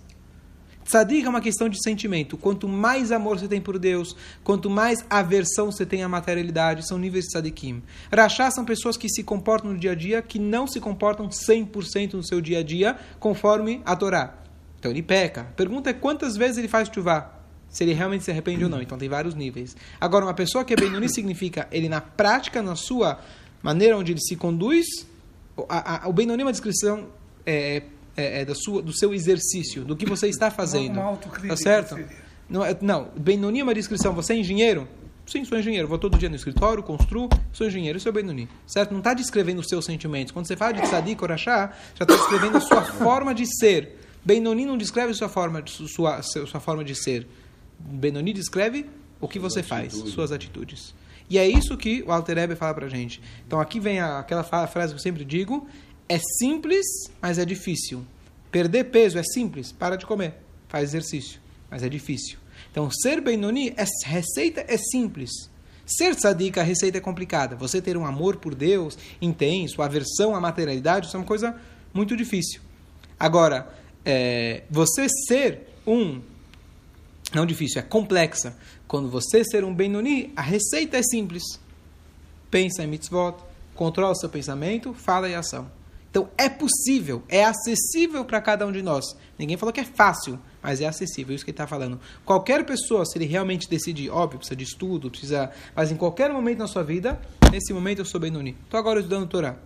Tzadik 0.84 1.26
é 1.26 1.28
uma 1.28 1.40
questão 1.40 1.68
de 1.68 1.82
sentimento. 1.82 2.36
Quanto 2.36 2.68
mais 2.68 3.10
amor 3.10 3.38
você 3.38 3.48
tem 3.48 3.60
por 3.60 3.78
Deus, 3.78 4.14
quanto 4.42 4.68
mais 4.68 5.04
aversão 5.08 5.72
você 5.72 5.86
tem 5.86 6.02
à 6.02 6.08
materialidade, 6.08 6.86
são 6.86 6.98
níveis 6.98 7.24
de 7.24 7.30
tzadikim. 7.30 7.82
Rachá 8.12 8.50
são 8.50 8.64
pessoas 8.64 8.96
que 8.96 9.08
se 9.08 9.22
comportam 9.22 9.72
no 9.72 9.78
dia 9.78 9.92
a 9.92 9.94
dia, 9.94 10.20
que 10.20 10.38
não 10.38 10.66
se 10.66 10.80
comportam 10.80 11.28
100% 11.28 12.14
no 12.14 12.22
seu 12.22 12.40
dia 12.40 12.58
a 12.58 12.62
dia, 12.62 12.96
conforme 13.18 13.80
a 13.84 13.96
Torá. 13.96 14.34
Então 14.78 14.90
ele 14.90 15.02
peca. 15.02 15.40
A 15.40 15.44
pergunta 15.44 15.88
é 15.88 15.94
quantas 15.94 16.36
vezes 16.36 16.58
ele 16.58 16.68
faz 16.68 16.90
chuvá? 16.92 17.32
Se 17.70 17.82
ele 17.82 17.94
realmente 17.94 18.22
se 18.22 18.30
arrepende 18.30 18.62
ou 18.62 18.70
não. 18.70 18.82
Então 18.82 18.98
tem 18.98 19.08
vários 19.08 19.34
níveis. 19.34 19.74
Agora, 19.98 20.26
uma 20.26 20.34
pessoa 20.34 20.64
que 20.64 20.74
é 20.74 20.76
Benoni 20.76 21.08
significa 21.08 21.66
ele 21.72 21.88
na 21.88 22.00
prática, 22.00 22.62
na 22.62 22.76
sua 22.76 23.18
maneira 23.62 23.96
onde 23.96 24.12
ele 24.12 24.20
se 24.20 24.36
conduz. 24.36 24.86
A, 25.68 26.04
a, 26.04 26.08
o 26.08 26.12
Benoni 26.12 26.42
é 26.42 26.44
uma 26.44 26.52
descrição 26.52 27.08
é, 27.46 27.82
é, 28.16 28.40
é, 28.40 28.44
da 28.44 28.54
sua, 28.54 28.82
do 28.82 28.92
seu 28.96 29.12
exercício, 29.14 29.84
do 29.84 29.96
que 29.96 30.06
você 30.06 30.28
está 30.28 30.50
fazendo. 30.50 30.92
Uma 30.92 31.04
autocrítica 31.04 31.48
Tá 31.54 31.56
certo? 31.56 31.98
Não, 32.48 32.64
é- 32.64 32.76
não, 32.80 33.08
Benoni 33.16 33.60
é 33.60 33.62
uma 33.62 33.74
descrição. 33.74 34.12
Você 34.14 34.34
é 34.34 34.36
engenheiro? 34.36 34.86
Sim, 35.26 35.44
sou 35.44 35.58
engenheiro. 35.58 35.88
Vou 35.88 35.98
todo 35.98 36.18
dia 36.18 36.28
no 36.28 36.36
escritório, 36.36 36.82
construo, 36.82 37.30
sou 37.52 37.66
engenheiro. 37.66 37.96
Isso 37.96 38.08
é 38.08 38.12
Benoni. 38.12 38.46
Certo? 38.66 38.90
Não 38.90 38.98
está 38.98 39.14
descrevendo 39.14 39.60
os 39.60 39.68
seus 39.68 39.84
sentimentos. 39.86 40.32
Quando 40.32 40.46
você 40.46 40.54
fala 40.56 40.72
de 40.74 40.82
tzadik 40.82 41.22
ou 41.22 41.28
rachá, 41.28 41.72
já 41.94 42.04
está 42.04 42.14
descrevendo 42.14 42.58
a 42.58 42.60
sua 42.60 42.82
forma 43.02 43.34
de 43.34 43.46
ser. 43.58 43.98
Benoni 44.22 44.66
não 44.66 44.76
descreve 44.76 45.14
sua 45.14 45.28
forma 45.28 45.62
sua, 45.66 46.20
sua 46.22 46.60
forma 46.60 46.84
de 46.84 46.94
ser. 46.94 47.26
Benoni 47.80 48.32
descreve 48.34 48.86
o 49.20 49.26
que 49.26 49.38
você 49.38 49.62
faz, 49.62 49.88
atitudes. 49.94 50.12
suas 50.12 50.30
atitudes. 50.32 50.94
E 51.28 51.38
é 51.38 51.48
isso 51.48 51.74
que 51.78 52.02
o 52.06 52.12
Alter 52.12 52.36
Ebe 52.38 52.54
fala 52.54 52.74
pra 52.74 52.88
gente. 52.88 53.20
Então 53.46 53.58
aqui 53.58 53.80
vem 53.80 53.98
a- 54.00 54.18
aquela 54.18 54.42
frase 54.44 54.92
que 54.92 54.98
eu 54.98 55.02
sempre 55.02 55.24
digo: 55.24 55.66
é 56.06 56.18
simples, 56.38 56.84
mas 57.20 57.38
é 57.38 57.44
difícil. 57.46 58.04
Perder 58.54 58.84
peso 58.84 59.18
é 59.18 59.22
simples, 59.24 59.72
para 59.72 59.96
de 59.96 60.06
comer, 60.06 60.34
faz 60.68 60.90
exercício, 60.90 61.40
mas 61.68 61.82
é 61.82 61.88
difícil. 61.88 62.38
Então 62.70 62.88
ser 62.88 63.20
Benoni, 63.20 63.74
a 63.76 63.84
receita 64.08 64.64
é 64.68 64.76
simples. 64.76 65.50
Ser 65.84 66.14
tzadik, 66.14 66.60
a 66.60 66.62
receita 66.62 66.98
é 66.98 67.00
complicada. 67.00 67.56
Você 67.56 67.82
ter 67.82 67.96
um 67.96 68.06
amor 68.06 68.36
por 68.36 68.54
Deus 68.54 68.96
intenso, 69.20 69.82
aversão 69.82 70.36
à 70.36 70.40
materialidade, 70.40 71.08
isso 71.08 71.16
é 71.16 71.18
uma 71.18 71.26
coisa 71.26 71.60
muito 71.92 72.16
difícil. 72.16 72.60
Agora, 73.18 73.68
é, 74.04 74.62
você 74.70 75.08
ser 75.08 75.74
um 75.84 76.22
não 77.34 77.44
difícil, 77.44 77.80
é 77.80 77.82
complexa. 77.82 78.56
Quando 78.86 79.10
você 79.10 79.42
ser 79.42 79.64
um 79.64 79.74
Benoni, 79.74 80.32
a 80.36 80.42
receita 80.42 80.96
é 80.96 81.02
simples. 81.02 81.42
Pensa 82.52 82.84
em 82.84 82.86
mitzvot, 82.86 83.34
controla 83.74 84.12
o 84.12 84.16
seu 84.16 84.28
pensamento, 84.28 84.94
fala 84.94 85.28
e 85.28 85.34
ação. 85.34 85.68
Então 86.14 86.28
é 86.38 86.48
possível, 86.48 87.24
é 87.28 87.44
acessível 87.44 88.24
para 88.24 88.40
cada 88.40 88.64
um 88.64 88.70
de 88.70 88.80
nós. 88.82 89.16
Ninguém 89.36 89.56
falou 89.56 89.72
que 89.72 89.80
é 89.80 89.84
fácil, 89.84 90.38
mas 90.62 90.80
é 90.80 90.86
acessível, 90.86 91.34
isso 91.34 91.44
que 91.44 91.50
ele 91.50 91.54
está 91.54 91.66
falando. 91.66 91.98
Qualquer 92.24 92.64
pessoa, 92.64 93.04
se 93.04 93.18
ele 93.18 93.24
realmente 93.24 93.68
decidir, 93.68 94.10
óbvio, 94.10 94.38
precisa 94.38 94.54
de 94.54 94.62
estudo, 94.62 95.10
precisa. 95.10 95.50
Mas 95.74 95.90
em 95.90 95.96
qualquer 95.96 96.32
momento 96.32 96.58
na 96.58 96.68
sua 96.68 96.84
vida, 96.84 97.20
nesse 97.50 97.72
momento 97.72 97.98
eu 97.98 98.04
sou 98.04 98.20
Benoni. 98.20 98.56
Estou 98.62 98.78
agora 98.78 99.00
estudando 99.00 99.26
Torá. 99.26 99.56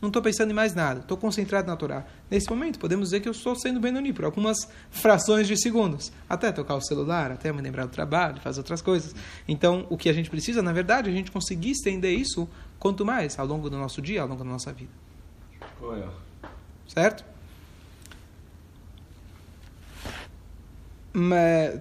Não 0.00 0.10
estou 0.10 0.22
pensando 0.22 0.52
em 0.52 0.54
mais 0.54 0.76
nada, 0.76 1.00
estou 1.00 1.16
concentrado 1.16 1.66
na 1.66 1.74
Torá. 1.74 2.06
Nesse 2.30 2.48
momento, 2.48 2.78
podemos 2.78 3.06
dizer 3.08 3.18
que 3.18 3.28
eu 3.28 3.32
estou 3.32 3.56
sendo 3.56 3.80
Benoni 3.80 4.12
por 4.12 4.24
algumas 4.24 4.68
frações 4.92 5.48
de 5.48 5.60
segundos. 5.60 6.12
Até 6.28 6.52
tocar 6.52 6.76
o 6.76 6.80
celular, 6.80 7.32
até 7.32 7.52
me 7.52 7.60
lembrar 7.60 7.86
do 7.86 7.90
trabalho, 7.90 8.40
fazer 8.40 8.60
outras 8.60 8.80
coisas. 8.80 9.12
Então, 9.48 9.88
o 9.90 9.96
que 9.96 10.08
a 10.08 10.12
gente 10.12 10.30
precisa, 10.30 10.62
na 10.62 10.72
verdade, 10.72 11.08
é 11.08 11.12
a 11.12 11.16
gente 11.16 11.32
conseguir 11.32 11.72
estender 11.72 12.16
isso 12.16 12.48
quanto 12.78 13.04
mais 13.04 13.36
ao 13.40 13.44
longo 13.44 13.68
do 13.68 13.76
nosso 13.76 14.00
dia, 14.00 14.22
ao 14.22 14.28
longo 14.28 14.44
da 14.44 14.50
nossa 14.50 14.72
vida. 14.72 15.09
Certo? 16.86 17.24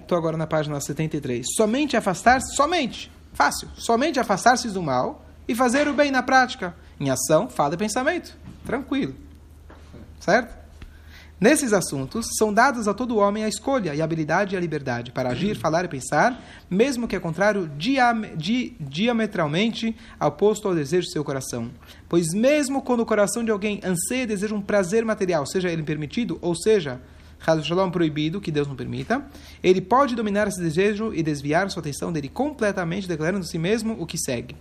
Estou 0.02 0.18
agora 0.18 0.38
na 0.38 0.48
página 0.48 0.80
73. 0.80 1.46
Somente 1.56 1.96
afastar-se, 1.96 2.56
somente, 2.56 3.12
fácil, 3.34 3.70
somente 3.76 4.20
afastar-se 4.20 4.70
do 4.70 4.82
mal 4.82 5.24
e 5.48 5.56
fazer 5.56 5.88
o 5.88 5.94
bem 5.94 6.12
na 6.12 6.24
prática. 6.24 6.76
Em 7.00 7.10
ação, 7.10 7.48
fala 7.50 7.76
e 7.76 7.78
pensamento. 7.78 8.38
Tranquilo. 8.66 9.16
Certo? 10.20 10.59
Nesses 11.40 11.72
assuntos, 11.72 12.28
são 12.38 12.54
dados 12.54 12.86
a 12.86 12.94
todo 12.94 13.16
homem 13.16 13.46
a 13.46 13.48
escolha 13.48 13.96
e 13.96 14.02
a 14.02 14.04
habilidade 14.04 14.54
e 14.54 14.58
a 14.58 14.60
liberdade 14.60 15.14
para 15.14 15.30
agir, 15.30 15.56
falar 15.56 15.86
e 15.86 15.88
pensar, 15.88 16.44
mesmo 16.70 17.08
que 17.08 17.16
é 17.16 17.20
contrário 17.20 17.72
diam 17.78 18.24
di 18.36 18.76
diametralmente 18.78 19.96
oposto 20.20 20.68
ao 20.68 20.76
desejo 20.76 21.08
de 21.08 21.14
seu 21.14 21.24
coração. 21.24 21.72
Pois 22.10 22.34
mesmo 22.34 22.82
quando 22.82 23.00
o 23.00 23.06
coração 23.06 23.42
de 23.42 23.52
alguém 23.52 23.80
anseia 23.86 24.24
e 24.24 24.28
deseja 24.28 24.54
um 24.54 24.62
prazer 24.62 25.06
material, 25.06 25.46
seja 25.46 25.70
ele 25.70 25.82
permitido, 25.82 26.38
ou 26.42 26.54
seja, 26.54 27.00
Shalom 27.40 27.90
proibido, 27.90 28.42
que 28.42 28.52
Deus 28.52 28.68
não 28.68 28.76
permita, 28.76 29.26
ele 29.64 29.80
pode 29.80 30.18
dominar 30.18 30.50
esse 30.50 30.62
desejo 30.62 31.14
e 31.14 31.24
desviar 31.24 31.70
sua 31.70 31.80
atenção 31.80 32.12
dele 32.12 32.28
completamente, 32.28 33.08
declarando 33.08 33.46
a 33.46 33.48
si 33.48 33.58
mesmo 33.58 33.96
o 33.98 34.06
que 34.06 34.18
segue. 34.18 34.58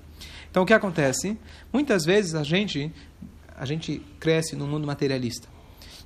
Então, 0.49 0.63
o 0.63 0.67
que 0.67 0.73
acontece? 0.73 1.37
Muitas 1.73 2.05
vezes 2.05 2.37
a 2.37 2.45
gente, 2.45 2.93
a 3.57 3.65
gente 3.65 4.01
cresce 4.21 4.55
no 4.55 4.65
mundo 4.65 4.87
materialista. 4.87 5.58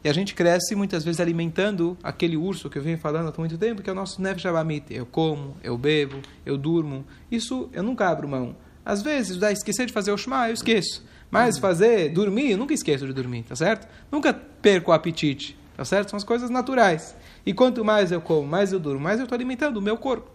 E 0.05 0.09
a 0.09 0.13
gente 0.13 0.35
cresce 0.35 0.75
muitas 0.75 1.05
vezes 1.05 1.21
alimentando 1.21 1.97
aquele 2.03 2.37
urso 2.37 2.69
que 2.69 2.77
eu 2.77 2.83
venho 2.83 2.99
falando 2.99 3.33
há 3.33 3.39
muito 3.39 3.57
tempo, 3.57 3.83
que 3.83 3.89
é 3.89 3.93
o 3.93 3.97
nosso 3.97 4.21
Nefesh 4.21 4.47
Abamit. 4.47 4.93
Eu 4.93 5.07
como, 5.07 5.57
eu 5.63 5.79
bebo, 5.79 6.21
eu 6.45 6.59
durmo. 6.59 7.05
Isso 7.31 7.69
eu 7.73 7.83
nunca 7.83 8.09
abro 8.09 8.29
mão. 8.29 8.57
Às 8.85 9.01
vezes, 9.01 9.37
dá 9.37 9.53
esquecer 9.53 9.87
de 9.87 9.93
fazer 9.93 10.11
o 10.11 10.19
Shema, 10.19 10.49
eu 10.49 10.55
esqueço. 10.55 11.05
Mas 11.31 11.57
fazer, 11.57 12.11
dormir, 12.11 12.51
eu 12.51 12.59
nunca 12.59 12.75
esqueço 12.75 13.07
de 13.07 13.13
dormir, 13.13 13.45
tá 13.45 13.55
certo? 13.55 13.89
Nunca 14.11 14.35
perco 14.35 14.91
o 14.91 14.95
apetite, 14.95 15.57
tá 15.77 15.85
certo? 15.85 16.11
São 16.11 16.17
as 16.17 16.25
coisas 16.25 16.51
naturais. 16.51 17.17
E 17.47 17.55
quanto 17.55 17.85
mais 17.85 18.11
eu 18.11 18.21
como, 18.21 18.47
mais 18.47 18.73
eu 18.73 18.81
durmo, 18.81 19.01
mais 19.01 19.19
eu 19.19 19.25
estou 19.25 19.37
alimentando 19.37 19.77
o 19.77 19.83
meu 19.83 19.97
corpo. 19.97 20.29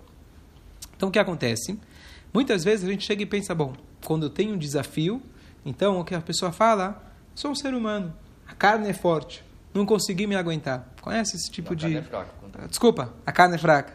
Então, 0.96 1.10
o 1.10 1.12
que 1.12 1.20
acontece? 1.20 1.78
Muitas 2.34 2.64
vezes 2.64 2.88
a 2.88 2.92
gente 2.92 3.06
chega 3.06 3.22
e 3.22 3.26
pensa, 3.26 3.54
bom, 3.54 3.74
quando 4.04 4.24
eu 4.24 4.30
tenho 4.30 4.54
um 4.54 4.58
desafio, 4.58 5.22
então 5.66 6.00
o 6.00 6.06
que 6.06 6.16
a 6.16 6.22
pessoa 6.22 6.52
fala, 6.52 7.04
sou 7.36 7.52
um 7.52 7.56
ser 7.56 7.74
humano, 7.74 8.14
a 8.48 8.54
carne 8.56 8.90
é 8.90 8.94
forte, 8.94 9.44
não 9.78 9.86
consegui 9.86 10.28
me 10.28 10.36
aguentar. 10.36 10.94
Conhece 11.02 11.38
esse 11.38 11.50
tipo 11.52 11.74
a 11.74 11.76
de. 11.76 11.82
Carne 11.84 11.98
é 11.98 12.02
fraca, 12.02 12.68
Desculpa, 12.68 13.14
a 13.26 13.32
carne 13.32 13.56
é 13.56 13.58
fraca. 13.58 13.94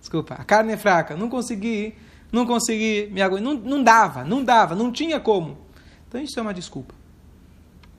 Desculpa, 0.00 0.34
a 0.34 0.44
carne 0.44 0.72
é 0.72 0.76
fraca. 0.76 1.16
Não 1.16 1.28
consegui, 1.28 1.94
não 2.32 2.44
consegui 2.44 3.08
me 3.12 3.22
aguentar. 3.22 3.44
Não, 3.44 3.60
não 3.60 3.82
dava, 3.82 4.24
não 4.24 4.44
dava, 4.44 4.74
não 4.74 4.92
tinha 4.92 5.20
como. 5.20 5.58
Então 6.08 6.20
isso 6.20 6.38
é 6.38 6.42
uma 6.42 6.52
desculpa. 6.52 6.94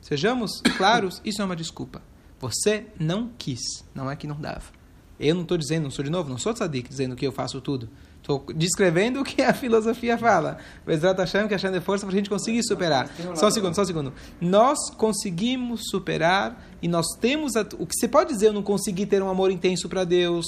Sejamos 0.01 0.61
claros, 0.77 1.21
isso 1.23 1.41
é 1.41 1.45
uma 1.45 1.55
desculpa. 1.55 2.01
Você 2.39 2.87
não 2.99 3.31
quis, 3.37 3.61
não 3.95 4.09
é 4.09 4.15
que 4.15 4.27
não 4.27 4.35
dava. 4.35 4.81
Eu 5.19 5.35
não 5.35 5.43
estou 5.43 5.57
dizendo, 5.57 5.83
não 5.83 5.91
sou 5.91 6.03
de 6.03 6.09
novo, 6.09 6.29
não 6.29 6.37
sou 6.37 6.53
tzadik 6.53 6.89
dizendo 6.89 7.15
que 7.15 7.25
eu 7.25 7.31
faço 7.31 7.61
tudo. 7.61 7.87
Estou 8.21 8.45
descrevendo 8.55 9.19
o 9.19 9.23
que 9.23 9.41
a 9.41 9.51
filosofia 9.51 10.15
fala. 10.15 10.59
O 10.85 10.91
Exato 10.91 11.19
Hashem, 11.21 11.47
que 11.47 11.55
achando 11.55 11.73
de 11.73 11.83
força 11.83 12.05
para 12.05 12.13
a 12.13 12.17
gente 12.17 12.29
conseguir 12.29 12.61
superar. 12.63 13.09
Só 13.35 13.47
um 13.47 13.51
segundo, 13.51 13.73
só 13.73 13.81
um 13.81 13.85
segundo. 13.85 14.13
Nós 14.39 14.77
conseguimos 14.91 15.81
superar 15.89 16.63
e 16.81 16.87
nós 16.87 17.07
temos... 17.19 17.55
A, 17.55 17.61
o 17.79 17.87
que 17.87 17.95
você 17.95 18.07
pode 18.07 18.31
dizer, 18.31 18.47
eu 18.47 18.53
não 18.53 18.61
consegui 18.61 19.07
ter 19.07 19.23
um 19.23 19.29
amor 19.29 19.49
intenso 19.49 19.89
para 19.89 20.03
Deus 20.03 20.45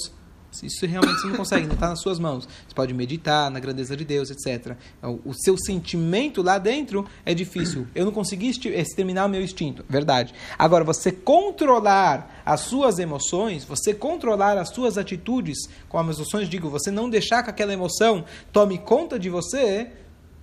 isso 0.62 0.86
realmente 0.86 1.22
você 1.22 1.28
não 1.28 1.38
consegue, 1.38 1.66
não 1.66 1.74
está 1.74 1.90
nas 1.90 2.02
suas 2.02 2.20
mãos. 2.20 2.46
Você 2.46 2.76
pode 2.76 2.94
meditar 2.94 3.50
na 3.50 3.60
grandeza 3.60 3.96
de 3.96 4.06
Deus, 4.06 4.30
etc. 4.30 4.76
O 5.24 5.34
seu 5.34 5.58
sentimento 5.58 6.42
lá 6.42 6.58
dentro 6.58 7.08
é 7.26 7.34
difícil. 7.34 7.88
Eu 7.96 8.06
não 8.06 8.12
consegui 8.12 8.50
exterminar 8.50 9.26
o 9.26 9.30
meu 9.30 9.42
instinto, 9.42 9.84
verdade. 9.90 10.34
Agora, 10.60 10.84
você 10.84 11.12
controlar 11.12 12.42
as 12.46 12.62
suas 12.62 13.00
emoções, 13.00 13.64
você 13.64 13.94
controlar 13.94 14.58
as 14.58 14.70
suas 14.70 14.98
atitudes 14.98 15.58
com 15.88 15.98
as 15.98 16.18
emoções, 16.18 16.50
digo, 16.50 16.70
você 16.70 16.92
não 16.92 17.10
deixar 17.10 17.42
que 17.42 17.50
aquela 17.50 17.74
emoção 17.74 18.26
tome 18.52 18.78
conta 18.78 19.18
de 19.18 19.30
você, 19.30 19.88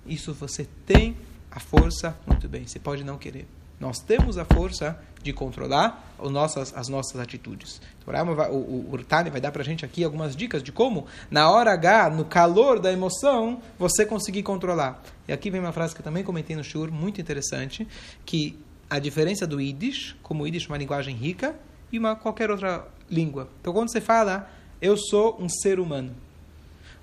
isso 0.07 0.33
você 0.33 0.67
tem 0.87 1.17
a 1.51 1.61
força, 1.61 2.17
muito 2.27 2.49
bem, 2.49 2.67
você 2.67 2.79
pode 2.79 3.05
não 3.05 3.19
querer. 3.19 3.47
Nós 3.81 3.99
temos 3.99 4.37
a 4.37 4.45
força 4.45 5.01
de 5.23 5.33
controlar 5.33 6.15
as 6.19 6.31
nossas, 6.31 6.77
as 6.77 6.89
nossas 6.89 7.19
atitudes. 7.19 7.81
Então, 7.99 8.13
o, 8.51 8.57
o, 8.57 8.95
o 8.95 9.05
Tani 9.05 9.31
vai 9.31 9.41
dar 9.41 9.51
para 9.51 9.63
a 9.63 9.65
gente 9.65 9.85
aqui 9.85 10.05
algumas 10.05 10.37
dicas 10.37 10.63
de 10.63 10.71
como, 10.71 11.07
na 11.31 11.51
hora 11.51 11.73
H, 11.73 12.11
no 12.11 12.27
calor 12.27 12.79
da 12.79 12.93
emoção, 12.93 13.63
você 13.79 14.05
conseguir 14.05 14.43
controlar. 14.43 15.03
E 15.27 15.33
aqui 15.33 15.51
vem 15.51 15.61
uma 15.61 15.73
frase 15.73 15.95
que 15.95 16.01
eu 16.01 16.05
também 16.05 16.23
comentei 16.23 16.55
no 16.55 16.63
Shur, 16.63 16.93
muito 16.93 17.23
interessante, 17.23 17.89
que 18.27 18.59
a 18.89 18.99
diferença 18.99 19.47
do 19.47 19.59
Yiddish, 19.59 20.15
como 20.23 20.43
o 20.43 20.47
Yiddish 20.47 20.67
é 20.67 20.69
uma 20.69 20.79
linguagem 20.79 21.15
rica, 21.15 21.57
e 21.91 21.99
uma 21.99 22.15
qualquer 22.15 22.51
outra 22.51 22.87
língua. 23.09 23.49
Então, 23.61 23.73
quando 23.73 23.91
você 23.91 24.01
fala, 24.01 24.49
eu 24.81 24.97
sou 24.97 25.41
um 25.41 25.49
ser 25.49 25.81
humano. 25.81 26.15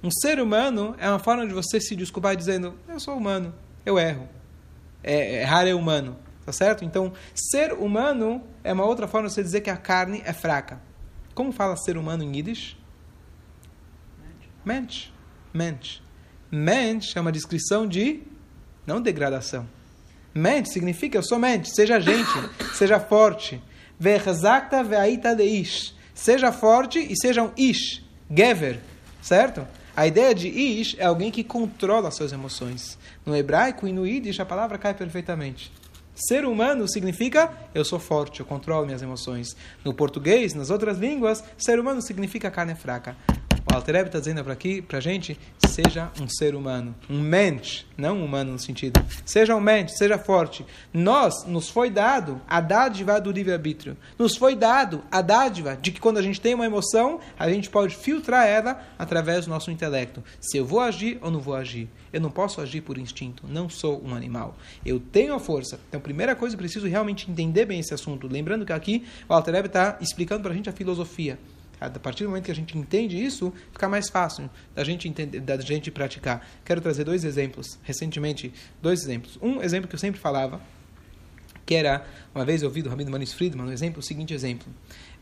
Um 0.04 0.12
ser 0.12 0.40
humano 0.40 0.96
é 1.00 1.10
uma 1.10 1.20
forma 1.20 1.46
de 1.48 1.54
você 1.54 1.82
se 1.82 1.96
desculpar 1.96 2.36
dizendo, 2.36 2.76
eu 2.88 3.00
sou 3.00 3.18
humano, 3.18 3.54
eu 3.86 3.98
erro. 3.98 4.28
É, 5.04 5.42
errar 5.42 5.68
é 5.68 5.74
humano. 5.74 6.18
Tá 6.48 6.54
certo? 6.54 6.86
Então, 6.86 7.12
ser 7.36 7.74
humano 7.74 8.42
é 8.64 8.72
uma 8.72 8.86
outra 8.86 9.06
forma 9.06 9.28
de 9.28 9.34
você 9.34 9.44
dizer 9.44 9.60
que 9.60 9.70
a 9.70 9.76
carne 9.76 10.24
é 10.24 10.32
fraca. 10.32 10.82
Como 11.36 11.52
fala 11.52 11.76
ser 11.76 11.98
humano 11.98 12.24
em 12.24 12.38
Yiddish? 12.38 12.78
Mensch. 14.64 15.12
Mensch. 15.54 16.00
Mensch 16.50 17.18
é 17.18 17.20
uma 17.20 17.34
descrição 17.34 17.86
de 17.86 18.22
não 18.86 19.02
degradação. 19.02 19.68
Mensch 20.34 20.70
significa 20.70 21.18
eu 21.18 21.22
sou 21.22 21.38
mensch, 21.38 21.68
seja 21.68 22.00
gente, 22.00 22.32
seja 22.74 22.98
forte. 22.98 23.62
Ve'chazakta 24.00 24.86
ve'aita 24.86 25.36
deish. 25.36 25.94
Seja 26.16 26.54
forte 26.54 26.98
e 26.98 27.14
seja 27.18 27.44
um 27.44 27.52
ish, 27.58 28.02
gever, 28.34 28.80
certo? 29.22 29.68
A 29.94 30.08
ideia 30.08 30.34
de 30.34 30.48
ish 30.48 30.96
é 30.98 31.04
alguém 31.04 31.30
que 31.30 31.44
controla 31.44 32.08
as 32.08 32.16
suas 32.16 32.32
emoções. 32.32 32.98
No 33.26 33.36
hebraico 33.36 33.86
e 33.86 33.92
no 33.92 34.08
yiddish 34.08 34.40
a 34.40 34.46
palavra 34.46 34.78
cai 34.78 34.94
perfeitamente. 34.94 35.74
Ser 36.20 36.46
humano 36.46 36.88
significa 36.88 37.54
eu 37.76 37.86
sou 37.86 38.00
forte, 38.00 38.40
eu 38.40 38.46
controlo 38.46 38.88
minhas 38.88 39.04
emoções. 39.04 39.56
No 39.86 39.94
português, 39.94 40.56
nas 40.56 40.72
outras 40.72 40.98
línguas, 40.98 41.44
ser 41.56 41.80
humano 41.80 42.02
significa 42.02 42.50
carne 42.50 42.74
fraca. 42.74 43.16
O 43.70 43.76
Altereb 43.76 44.08
está 44.08 44.20
dizendo 44.20 44.44
para 44.44 44.54
aqui, 44.54 44.82
para 44.82 45.00
gente, 45.02 45.38
seja 45.68 46.10
um 46.22 46.28
ser 46.28 46.56
humano, 46.56 46.96
um 47.10 47.20
mente, 47.20 47.86
não 47.98 48.24
humano 48.24 48.54
no 48.54 48.60
sentido. 48.60 49.06
Seja 49.26 49.56
um 49.56 49.60
mente, 49.60 49.92
seja 49.98 50.18
forte. 50.18 50.66
Nós, 50.94 51.46
nos 51.46 51.70
foi 51.70 51.90
dado 51.90 52.42
a 52.48 52.62
dádiva 52.62 53.20
do 53.20 53.30
livre-arbítrio. 53.30 53.98
Nos 54.18 54.38
foi 54.38 54.56
dado 54.56 55.04
a 55.12 55.22
dádiva 55.22 55.76
de 55.76 55.92
que 55.92 56.00
quando 56.00 56.18
a 56.18 56.22
gente 56.22 56.40
tem 56.40 56.56
uma 56.56 56.66
emoção, 56.66 57.20
a 57.38 57.50
gente 57.50 57.70
pode 57.70 57.96
filtrar 57.96 58.48
ela 58.48 58.82
através 58.98 59.46
do 59.46 59.52
nosso 59.52 59.70
intelecto. 59.70 60.24
Se 60.40 60.58
eu 60.58 60.66
vou 60.66 60.80
agir 60.80 61.20
ou 61.22 61.30
não 61.30 61.40
vou 61.40 61.54
agir. 61.54 61.90
Eu 62.12 62.22
não 62.22 62.32
posso 62.32 62.62
agir 62.62 62.82
por 62.82 62.98
instinto, 62.98 63.44
não 63.48 63.70
sou 63.70 64.02
um 64.04 64.16
animal. 64.16 64.56
Eu 64.86 65.00
tenho 65.00 65.34
a 65.34 65.40
força. 65.40 65.78
Então, 65.90 66.00
primeira 66.00 66.36
coisa, 66.36 66.56
eu 66.56 66.58
preciso 66.58 66.88
realmente 66.88 67.30
entender 67.30 67.66
bem 67.66 67.80
esse 67.80 67.94
assunto. 67.94 68.28
Lembrando 68.28 68.66
que 68.66 68.74
aqui 68.74 69.06
o 69.28 69.34
Altereb 69.34 69.68
está 69.68 69.98
explicando 70.00 70.42
para 70.42 70.52
a 70.52 70.56
gente 70.56 70.70
a 70.70 70.74
filosofia. 70.74 71.38
A 71.80 71.90
partir 71.92 72.24
do 72.24 72.30
momento 72.30 72.46
que 72.46 72.52
a 72.52 72.56
gente 72.56 72.76
entende 72.78 73.24
isso, 73.24 73.54
fica 73.72 73.88
mais 73.88 74.10
fácil 74.10 74.50
da 74.74 74.84
gente 74.84 75.08
entender, 75.08 75.40
da 75.40 75.58
gente 75.58 75.92
praticar. 75.92 76.48
Quero 76.66 76.82
trazer 76.82 77.04
dois 77.04 77.24
exemplos, 77.24 77.78
recentemente, 77.84 78.52
dois 78.82 79.04
exemplos. 79.04 79.38
Um 79.42 79.62
exemplo 79.62 79.88
que 79.88 79.94
eu 79.94 80.00
sempre 80.00 80.20
falava, 80.20 80.60
que 81.66 81.76
era, 81.76 82.06
uma 82.34 82.44
vez 82.44 82.64
eu 82.64 82.70
ouvi 82.70 82.82
do 82.82 82.90
Rabino 82.90 83.12
Manis 83.12 83.34
Friedman, 83.34 83.68
um 83.68 83.72
exemplo, 83.72 84.00
o 84.00 84.04
seguinte 84.04 84.34
exemplo. 84.34 84.68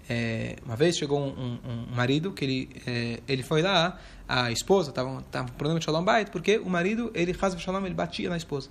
É, 0.08 0.56
uma 0.64 0.76
vez 0.76 0.96
chegou 0.96 1.20
um, 1.20 1.30
um, 1.30 1.60
um, 1.66 1.96
marido 1.96 2.32
que 2.32 2.46
ele, 2.46 2.70
é, 2.86 3.20
ele 3.28 3.42
foi 3.42 3.62
lá, 3.62 4.00
a 4.28 4.52
esposa 4.52 4.92
estava 4.92 5.22
tava 5.24 5.50
com 5.50 5.56
problema 5.56 5.80
de 5.80 5.86
shalom 5.86 6.04
bait, 6.04 6.30
porque 6.30 6.60
o 6.60 6.70
marido, 6.70 7.12
ele 7.16 7.34
faz 7.34 7.60
shalom, 7.60 7.86
ele 7.86 7.96
batia 7.96 8.30
na 8.30 8.38
esposa, 8.38 8.70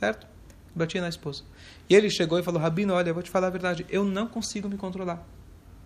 certo? 0.00 0.26
Batia 0.74 1.02
na 1.02 1.10
esposa. 1.10 1.44
E 1.88 1.94
ele 1.94 2.10
chegou 2.10 2.38
e 2.38 2.42
falou, 2.42 2.60
Rabino, 2.60 2.94
olha, 2.94 3.10
eu 3.10 3.14
vou 3.14 3.22
te 3.22 3.30
falar 3.30 3.48
a 3.48 3.50
verdade, 3.50 3.86
eu 3.90 4.02
não 4.04 4.26
consigo 4.26 4.68
me 4.68 4.78
controlar. 4.78 5.22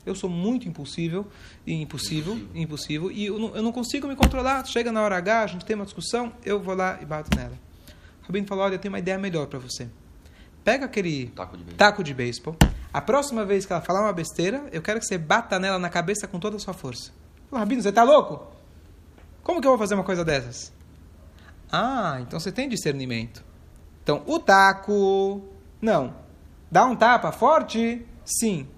Eu 0.07 0.15
sou 0.15 0.31
muito 0.31 0.69
impulsível, 0.69 1.27
e 1.67 1.75
impossível, 1.75 2.35
impossível, 2.35 2.63
impossível 2.63 3.11
e 3.11 3.27
eu 3.27 3.39
não, 3.39 3.57
eu 3.57 3.63
não, 3.63 3.73
consigo 3.73 4.07
me 4.07 4.15
controlar. 4.15 4.65
Chega 4.65 4.93
na 4.93 5.03
hora 5.03 5.17
H, 5.17 5.43
a 5.43 5.47
gente 5.49 5.65
tem 5.65 5.75
uma 5.75 5.85
discussão, 5.85 6.33
eu 6.45 6.61
vou 6.61 6.75
lá 6.75 6.99
e 7.03 7.05
bato 7.05 7.37
nela. 7.37 7.59
O 8.23 8.27
Rabino 8.27 8.47
falou: 8.47 8.65
Olha, 8.65 8.77
eu 8.77 8.79
tenho 8.79 8.93
uma 8.93 9.01
ideia 9.01 9.19
melhor 9.19 9.47
para 9.47 9.59
você. 9.59 9.89
Pega 10.65 10.87
aquele 10.87 11.27
taco 11.29 11.57
de, 11.57 11.75
taco 11.75 12.05
de 12.05 12.15
beisebol. 12.15 12.57
A 12.93 13.01
próxima 13.01 13.45
vez 13.45 13.67
que 13.67 13.73
ela 13.73 13.83
falar 13.83 14.03
uma 14.03 14.13
besteira, 14.13 14.65
eu 14.73 14.81
quero 14.81 14.99
que 14.99 15.07
você 15.07 15.19
bata 15.19 15.59
nela 15.59 15.79
na 15.79 15.91
cabeça 15.91 16.27
com 16.27 16.39
toda 16.39 16.57
a 16.57 16.59
sua 16.59 16.73
força. 16.73 17.13
Falou, 17.51 17.61
Rabino, 17.61 17.83
você 17.83 17.93
tá 17.93 18.03
louco? 18.03 18.47
Como 19.43 19.61
que 19.61 19.67
eu 19.67 19.71
vou 19.71 19.79
fazer 19.79 19.95
uma 19.95 20.03
coisa 20.03 20.25
dessas? 20.25 20.73
Ah, 21.71 22.19
então 22.21 22.41
você 22.41 22.51
tem 22.51 22.69
discernimento. 22.69 23.45
Então, 24.03 24.23
o 24.27 24.39
taco, 24.39 25.43
não. 25.81 26.15
Dá 26.71 26.85
um 26.85 26.97
tapa 26.97 27.31
forte? 27.33 28.05
Sim. 28.25 28.69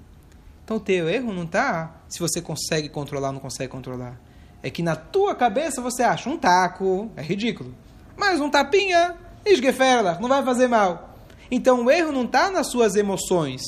Então 0.69 0.79
teu 0.79 1.09
erro 1.09 1.33
não 1.33 1.45
está 1.45 2.03
se 2.11 2.19
você 2.19 2.43
consegue 2.43 2.91
controlar 2.91 3.29
ou 3.29 3.33
não 3.33 3.41
consegue 3.41 3.73
controlar. 3.73 4.21
É 4.63 4.69
que 4.69 4.83
na 4.83 4.95
tua 4.95 5.35
cabeça 5.35 5.81
você 5.81 6.03
acha 6.03 6.29
um 6.29 6.37
taco, 6.37 7.11
é 7.17 7.23
ridículo. 7.23 7.75
Mas 8.15 8.39
um 8.39 8.51
tapinha, 8.51 9.17
esgeferla, 9.47 10.19
não 10.21 10.29
vai 10.29 10.45
fazer 10.45 10.69
mal. 10.69 11.17
Então 11.51 11.87
o 11.87 11.91
erro 11.91 12.13
não 12.13 12.25
está 12.25 12.51
nas 12.51 12.71
suas 12.71 12.97
emoções. 12.97 13.63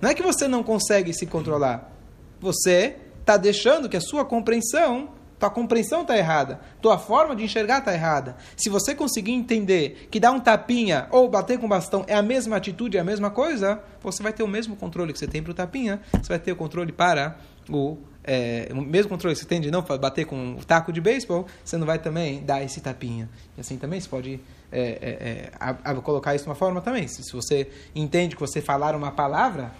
Não 0.00 0.08
é 0.08 0.14
que 0.14 0.22
você 0.22 0.48
não 0.48 0.62
consegue 0.62 1.12
se 1.12 1.26
controlar. 1.26 1.92
Você 2.40 2.96
está 3.20 3.36
deixando 3.36 3.86
que 3.86 3.98
a 3.98 4.00
sua 4.00 4.24
compreensão 4.24 5.10
tua 5.38 5.50
compreensão 5.50 6.02
está 6.02 6.16
errada. 6.16 6.60
Tua 6.80 6.98
forma 6.98 7.36
de 7.36 7.44
enxergar 7.44 7.78
está 7.78 7.92
errada. 7.92 8.36
Se 8.56 8.68
você 8.68 8.94
conseguir 8.94 9.32
entender 9.32 10.08
que 10.10 10.18
dar 10.18 10.32
um 10.32 10.40
tapinha 10.40 11.06
ou 11.10 11.28
bater 11.28 11.58
com 11.58 11.68
bastão 11.68 12.04
é 12.06 12.14
a 12.14 12.22
mesma 12.22 12.56
atitude, 12.56 12.96
é 12.96 13.00
a 13.00 13.04
mesma 13.04 13.30
coisa, 13.30 13.80
você 14.02 14.22
vai 14.22 14.32
ter 14.32 14.42
o 14.42 14.48
mesmo 14.48 14.76
controle 14.76 15.12
que 15.12 15.18
você 15.18 15.26
tem 15.26 15.42
para 15.42 15.50
o 15.50 15.54
tapinha, 15.54 16.00
você 16.12 16.28
vai 16.28 16.38
ter 16.38 16.52
o 16.52 16.56
controle 16.56 16.92
para 16.92 17.36
o. 17.68 17.98
É, 18.28 18.68
o 18.72 18.80
mesmo 18.80 19.08
controle 19.08 19.36
que 19.36 19.40
você 19.40 19.46
tem 19.46 19.60
de 19.60 19.70
não 19.70 19.82
bater 19.82 20.24
com 20.24 20.56
o 20.56 20.64
taco 20.64 20.92
de 20.92 21.00
beisebol, 21.00 21.46
você 21.64 21.76
não 21.76 21.86
vai 21.86 21.96
também 21.96 22.42
dar 22.42 22.60
esse 22.60 22.80
tapinha. 22.80 23.28
E 23.56 23.60
assim 23.60 23.78
também 23.78 24.00
você 24.00 24.08
pode 24.08 24.40
é, 24.72 24.80
é, 24.80 25.10
é 25.10 25.50
a, 25.60 25.70
a 25.92 25.94
colocar 25.94 26.34
isso 26.34 26.42
de 26.42 26.50
uma 26.50 26.56
forma 26.56 26.80
também. 26.80 27.06
Se, 27.06 27.22
se 27.22 27.32
você 27.32 27.70
entende 27.94 28.34
que 28.34 28.40
você 28.40 28.60
falar 28.60 28.96
uma 28.96 29.12
palavra, 29.12 29.70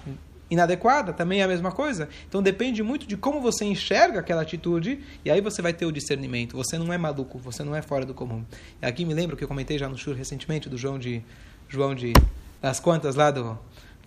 inadequada, 0.50 1.12
também 1.12 1.41
é 1.41 1.45
a 1.45 1.49
mesma 1.49 1.73
coisa. 1.73 2.09
Então 2.29 2.43
depende 2.43 2.83
muito 2.83 3.07
de 3.07 3.17
como 3.17 3.41
você 3.41 3.65
enxerga 3.65 4.21
aquela 4.21 4.43
atitude 4.43 5.00
e 5.25 5.31
aí 5.31 5.41
você 5.41 5.61
vai 5.61 5.73
ter 5.73 5.87
o 5.87 5.93
discernimento. 5.93 6.57
Você 6.57 6.79
não 6.79 6.93
é 6.93 6.99
maluco, 6.99 7.38
você 7.38 7.62
não 7.65 7.75
é 7.75 7.83
fora 7.83 8.05
do 8.05 8.15
comum. 8.15 8.45
E 8.81 8.87
aqui 8.87 9.05
me 9.05 9.15
lembro 9.15 9.37
que 9.37 9.45
eu 9.45 9.49
comentei 9.49 9.79
já 9.79 9.88
no 9.88 9.99
show 9.99 10.15
recentemente 10.15 10.69
do 10.69 10.79
João 10.79 10.99
de 10.99 11.23
João 11.69 11.95
de 11.95 12.12
das 12.61 12.81
Quantas 12.81 13.17
lá 13.17 13.31
do 13.31 13.59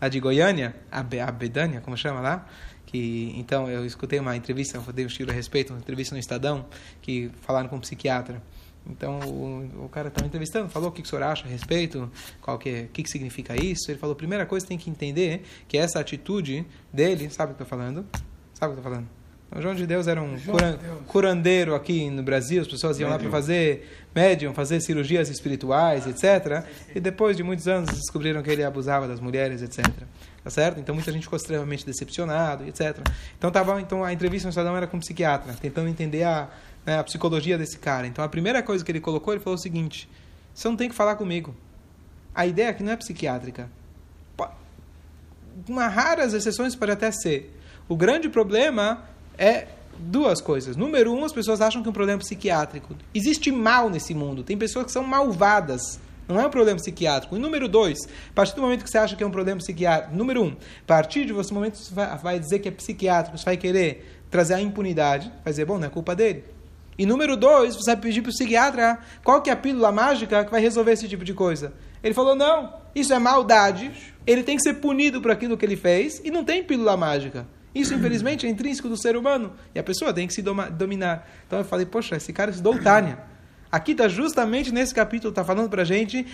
lá 0.01 0.07
de 0.07 0.19
Goiânia, 0.19 0.75
a, 0.89 1.03
Be, 1.03 1.19
a 1.19 1.29
Bedânia, 1.29 1.81
como 1.81 1.97
chama 1.97 2.21
lá, 2.21 2.47
que 2.85 3.33
então 3.35 3.69
eu 3.69 3.85
escutei 3.85 4.17
uma 4.19 4.35
entrevista, 4.35 4.77
eu 4.77 4.93
dei 4.93 5.03
um 5.05 5.07
estilo 5.07 5.29
a 5.29 5.33
respeito, 5.33 5.73
uma 5.73 5.79
entrevista 5.79 6.15
no 6.15 6.19
Estadão, 6.19 6.65
que 7.01 7.29
falaram 7.41 7.67
com 7.67 7.75
um 7.75 7.79
psiquiatra. 7.79 8.41
Então 8.89 9.19
o, 9.19 9.85
o 9.85 9.89
cara 9.89 10.07
estava 10.07 10.25
entrevistando, 10.25 10.69
falou 10.69 10.89
o 10.89 10.91
que, 10.91 11.01
que 11.01 11.07
o 11.07 11.09
senhor 11.09 11.23
acha 11.23 11.45
a 11.45 11.49
respeito, 11.49 12.09
qual 12.41 12.57
que, 12.57 12.69
é, 12.69 12.87
que, 12.91 13.03
que 13.03 13.09
significa 13.09 13.55
isso. 13.55 13.91
Ele 13.91 13.99
falou: 13.99 14.15
primeira 14.15 14.45
coisa 14.45 14.65
tem 14.65 14.77
que 14.77 14.89
entender 14.89 15.43
que 15.67 15.77
essa 15.77 15.99
atitude 15.99 16.65
dele, 16.91 17.29
sabe 17.29 17.53
o 17.53 17.55
que 17.55 17.61
eu 17.61 17.65
estou 17.65 17.77
falando? 17.77 18.05
Sabe 18.53 18.73
o 18.73 18.75
que 18.75 18.79
eu 18.79 18.89
estou 18.89 18.91
falando? 18.91 19.19
O 19.51 19.59
João 19.61 19.73
de 19.73 19.87
Deus 19.87 20.07
era 20.07 20.21
um 20.21 20.39
curan, 20.39 20.77
curandeiro 21.07 21.73
aqui 21.73 22.07
no 22.09 22.21
Brasil, 22.21 22.61
as 22.61 22.67
pessoas 22.67 22.99
iam 22.99 23.09
médium. 23.09 23.25
lá 23.25 23.31
para 23.31 23.39
fazer 23.39 23.89
médium, 24.13 24.53
fazer 24.53 24.79
cirurgias 24.79 25.27
espirituais, 25.27 26.05
etc. 26.05 26.63
E 26.93 26.99
depois 26.99 27.35
de 27.35 27.41
muitos 27.41 27.67
anos 27.67 27.89
descobriram 27.89 28.43
que 28.43 28.49
ele 28.51 28.63
abusava 28.63 29.07
das 29.07 29.19
mulheres, 29.19 29.63
etc. 29.63 29.85
Tá 30.49 30.55
certo? 30.55 30.79
Então 30.79 30.95
muita 30.95 31.11
gente 31.11 31.23
ficou 31.23 31.37
extremamente 31.37 31.85
decepcionado, 31.85 32.65
etc. 32.67 32.97
Então 33.37 33.51
tava, 33.51 33.79
então 33.79 34.03
a 34.03 34.11
entrevista 34.11 34.47
no 34.47 34.49
Estadão 34.49 34.75
era 34.75 34.87
com 34.87 34.97
um 34.97 34.99
psiquiatra, 34.99 35.53
tentando 35.53 35.87
entender 35.87 36.23
a 36.23 36.49
né, 36.83 36.97
a 36.97 37.03
psicologia 37.03 37.55
desse 37.55 37.77
cara. 37.77 38.07
Então 38.07 38.25
a 38.25 38.27
primeira 38.27 38.63
coisa 38.63 38.83
que 38.83 38.91
ele 38.91 38.99
colocou, 38.99 39.31
ele 39.31 39.43
falou 39.43 39.59
o 39.59 39.61
seguinte: 39.61 40.09
você 40.51 40.67
não 40.67 40.75
tem 40.75 40.89
que 40.89 40.95
falar 40.95 41.15
comigo. 41.17 41.55
A 42.33 42.47
ideia 42.47 42.69
aqui 42.69 42.81
não 42.81 42.91
é 42.91 42.95
psiquiátrica. 42.95 43.69
Uma 45.67 45.87
raras 45.87 46.33
exceções 46.33 46.75
pode 46.75 46.91
até 46.91 47.11
ser. 47.11 47.55
O 47.87 47.95
grande 47.95 48.27
problema 48.27 49.03
é 49.37 49.67
duas 49.99 50.41
coisas. 50.41 50.75
Número 50.75 51.13
um, 51.13 51.25
as 51.25 51.31
pessoas 51.31 51.61
acham 51.61 51.83
que 51.83 51.87
é 51.87 51.91
um 51.91 51.93
problema 51.93 52.17
psiquiátrico. 52.17 52.95
Existe 53.13 53.51
mal 53.51 53.87
nesse 53.87 54.15
mundo. 54.15 54.41
Tem 54.41 54.57
pessoas 54.57 54.85
que 54.87 54.91
são 54.91 55.03
malvadas. 55.03 55.99
Não 56.29 56.39
é 56.39 56.45
um 56.45 56.49
problema 56.49 56.77
psiquiátrico. 56.77 57.35
E 57.35 57.39
número 57.39 57.67
dois, 57.67 57.97
a 58.29 58.33
partir 58.33 58.55
do 58.55 58.61
momento 58.61 58.83
que 58.83 58.89
você 58.89 58.99
acha 58.99 59.15
que 59.15 59.23
é 59.23 59.27
um 59.27 59.31
problema 59.31 59.59
psiquiátrico, 59.59 60.15
número 60.15 60.43
um, 60.43 60.49
a 60.49 60.85
partir 60.85 61.25
de 61.25 61.33
você 61.33 61.51
momento 61.53 61.77
você 61.77 61.93
vai, 61.93 62.39
dizer 62.39 62.59
que 62.59 62.67
é 62.67 62.71
psiquiátrico, 62.71 63.37
você 63.37 63.45
vai 63.45 63.57
querer 63.57 64.21
trazer 64.29 64.53
a 64.53 64.61
impunidade, 64.61 65.31
vai 65.43 65.51
dizer, 65.51 65.65
bom, 65.65 65.79
não 65.79 65.87
é 65.87 65.89
culpa 65.89 66.15
dele. 66.15 66.43
E 66.97 67.05
número 67.05 67.35
dois, 67.35 67.75
você 67.75 67.91
vai 67.91 68.01
pedir 68.01 68.21
para 68.21 68.29
o 68.29 68.33
psiquiatra 68.33 68.99
qual 69.23 69.41
que 69.41 69.49
é 69.49 69.53
a 69.53 69.55
pílula 69.55 69.91
mágica 69.91 70.45
que 70.45 70.51
vai 70.51 70.61
resolver 70.61 70.91
esse 70.91 71.07
tipo 71.07 71.25
de 71.25 71.33
coisa. 71.33 71.73
Ele 72.03 72.13
falou, 72.13 72.35
não, 72.35 72.73
isso 72.93 73.11
é 73.11 73.17
maldade, 73.17 73.91
ele 74.27 74.43
tem 74.43 74.55
que 74.55 74.61
ser 74.61 74.75
punido 74.75 75.21
por 75.21 75.31
aquilo 75.31 75.57
que 75.57 75.65
ele 75.65 75.75
fez 75.75 76.21
e 76.23 76.29
não 76.29 76.43
tem 76.43 76.63
pílula 76.63 76.95
mágica. 76.95 77.47
Isso, 77.73 77.93
infelizmente, 77.93 78.45
é 78.45 78.49
intrínseco 78.49 78.89
do 78.89 78.97
ser 78.97 79.15
humano. 79.15 79.53
E 79.73 79.79
a 79.79 79.83
pessoa 79.83 80.13
tem 80.13 80.27
que 80.27 80.33
se 80.33 80.41
dominar. 80.41 81.27
Então 81.47 81.59
eu 81.59 81.65
falei, 81.65 81.85
poxa, 81.85 82.17
esse 82.17 82.33
cara 82.33 82.51
estudou 82.51 82.77
Tânia. 82.79 83.28
Aqui 83.71 83.91
está 83.91 84.07
justamente 84.07 84.71
nesse 84.71 84.93
capítulo, 84.95 85.29
está 85.29 85.43
falando 85.43 85.69
para 85.69 85.83
a 85.83 85.85
gente, 85.85 86.25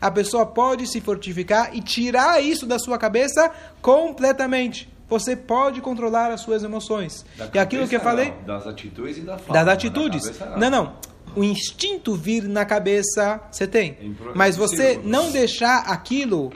a 0.00 0.10
pessoa 0.10 0.44
pode 0.44 0.86
se 0.86 1.00
fortificar 1.00 1.74
e 1.74 1.80
tirar 1.80 2.42
isso 2.42 2.66
da 2.66 2.78
sua 2.78 2.98
cabeça 2.98 3.50
completamente 3.80 4.90
você 5.10 5.34
pode 5.34 5.80
controlar 5.80 6.30
as 6.30 6.40
suas 6.40 6.62
emoções. 6.62 7.26
Da 7.36 7.50
e 7.52 7.58
aquilo 7.58 7.88
que 7.88 7.96
eu 7.96 8.00
falei. 8.00 8.32
Não, 8.46 8.54
das 8.54 8.66
atitudes 8.68 9.18
e 9.18 9.22
da 9.22 9.36
fala. 9.36 9.58
Das 9.58 9.68
atitudes. 9.74 10.38
Não. 10.38 10.58
não, 10.58 10.70
não. 10.70 10.92
O 11.34 11.42
instinto 11.42 12.14
vir 12.14 12.44
na 12.44 12.64
cabeça 12.64 13.40
você 13.50 13.66
tem. 13.66 14.16
Mas 14.34 14.56
você 14.56 15.00
não 15.02 15.32
deixar 15.32 15.80
aquilo 15.80 16.52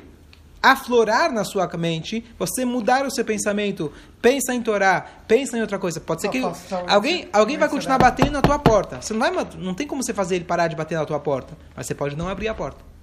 aflorar 0.64 1.30
na 1.30 1.44
sua 1.44 1.68
mente, 1.76 2.24
você 2.38 2.64
mudar 2.64 3.04
o 3.04 3.10
seu 3.10 3.24
pensamento, 3.24 3.92
pensa 4.22 4.54
em 4.54 4.62
Torá, 4.62 5.04
pensa 5.28 5.58
em 5.58 5.60
outra 5.60 5.78
coisa. 5.78 6.00
Pode 6.00 6.22
ser 6.22 6.28
que 6.28 6.42
alguém, 6.86 7.28
alguém 7.32 7.58
vai 7.58 7.68
continuar 7.68 7.98
batendo 7.98 8.32
na 8.32 8.40
tua 8.40 8.58
porta. 8.58 9.00
Você 9.00 9.12
não 9.12 9.20
vai, 9.20 9.46
não 9.58 9.74
tem 9.74 9.86
como 9.86 10.02
você 10.02 10.14
fazer 10.14 10.36
ele 10.36 10.44
parar 10.44 10.68
de 10.68 10.76
bater 10.76 10.96
na 10.96 11.04
tua 11.04 11.20
porta, 11.20 11.56
mas 11.76 11.86
você 11.86 11.94
pode 11.94 12.16
não 12.16 12.28
abrir 12.28 12.48
a 12.48 12.54
porta. 12.54 12.93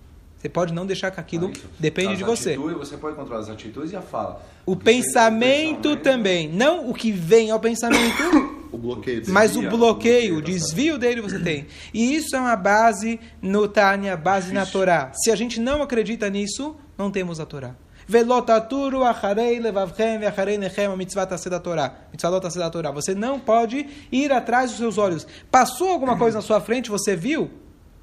Você 0.42 0.50
pode 0.50 0.74
não 0.74 0.88
deixar 0.88 1.12
que 1.12 1.20
aquilo 1.20 1.52
ah, 1.56 1.68
depende 1.80 2.18
de 2.18 2.24
você. 2.24 2.54
Atitudes, 2.54 2.76
você 2.76 2.98
pode 2.98 3.16
controlar 3.16 3.42
as 3.42 3.50
atitudes 3.50 3.92
e 3.92 3.96
a 3.96 4.02
fala. 4.02 4.44
O, 4.66 4.76
pensamento, 4.76 5.82
pensamento 5.82 5.98
também, 5.98 6.50
não 6.50 6.90
o 6.90 6.96
que 6.96 7.12
vem 7.12 7.52
ao 7.52 7.60
pensamento, 7.60 8.24
o 8.74 8.78
bloqueio 8.78 9.22
mas 9.28 9.56
o 9.56 9.62
bloqueio, 9.70 10.38
o 10.38 10.42
desvio 10.42 10.98
dele 10.98 11.22
você 11.22 11.38
tem. 11.38 11.68
E 11.94 12.16
isso 12.16 12.36
é 12.36 12.40
uma 12.40 12.56
base 12.56 13.20
no 13.40 13.68
Tânia, 13.68 14.18
base 14.18 14.52
na 14.52 14.66
Torá. 14.66 15.12
Se 15.14 15.30
a 15.30 15.36
gente 15.36 15.60
não 15.60 15.84
acredita 15.84 16.28
nisso, 16.28 16.76
não 16.98 17.12
temos 17.12 17.40
a 17.40 17.46
Torá. 17.46 17.76
Velotaturu 18.08 19.04
acharei 19.04 19.60
levavchem 19.60 20.26
acharei 20.26 20.58
nechem 20.58 20.88
a 20.88 20.98
mitzvah 20.98 21.26
da 21.26 21.60
Torá. 21.60 21.94
Mitzvah 22.12 22.40
da 22.40 22.70
Torá. 22.72 22.90
Você 22.90 23.14
não 23.14 23.40
pode 23.40 23.86
ir 24.12 24.32
atrás 24.32 24.72
dos 24.72 24.80
seus 24.80 24.98
olhos. 24.98 25.28
Passou 25.52 25.90
alguma 25.90 26.18
coisa 26.18 26.40
na 26.40 26.42
sua 26.42 26.60
frente, 26.60 26.90
você 26.90 27.16
viu? 27.16 27.52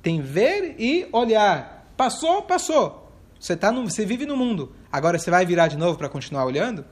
Tem 0.00 0.20
ver 0.20 0.76
e 0.78 1.08
olhar. 1.10 1.77
Passou, 1.98 2.42
passou. 2.42 3.10
Você, 3.40 3.56
tá 3.56 3.72
no, 3.72 3.82
você 3.82 4.06
vive 4.06 4.24
no 4.24 4.36
mundo. 4.36 4.72
Agora 4.90 5.18
você 5.18 5.32
vai 5.32 5.44
virar 5.44 5.66
de 5.66 5.76
novo 5.76 5.98
para 5.98 6.08
continuar 6.08 6.44
olhando? 6.44 6.84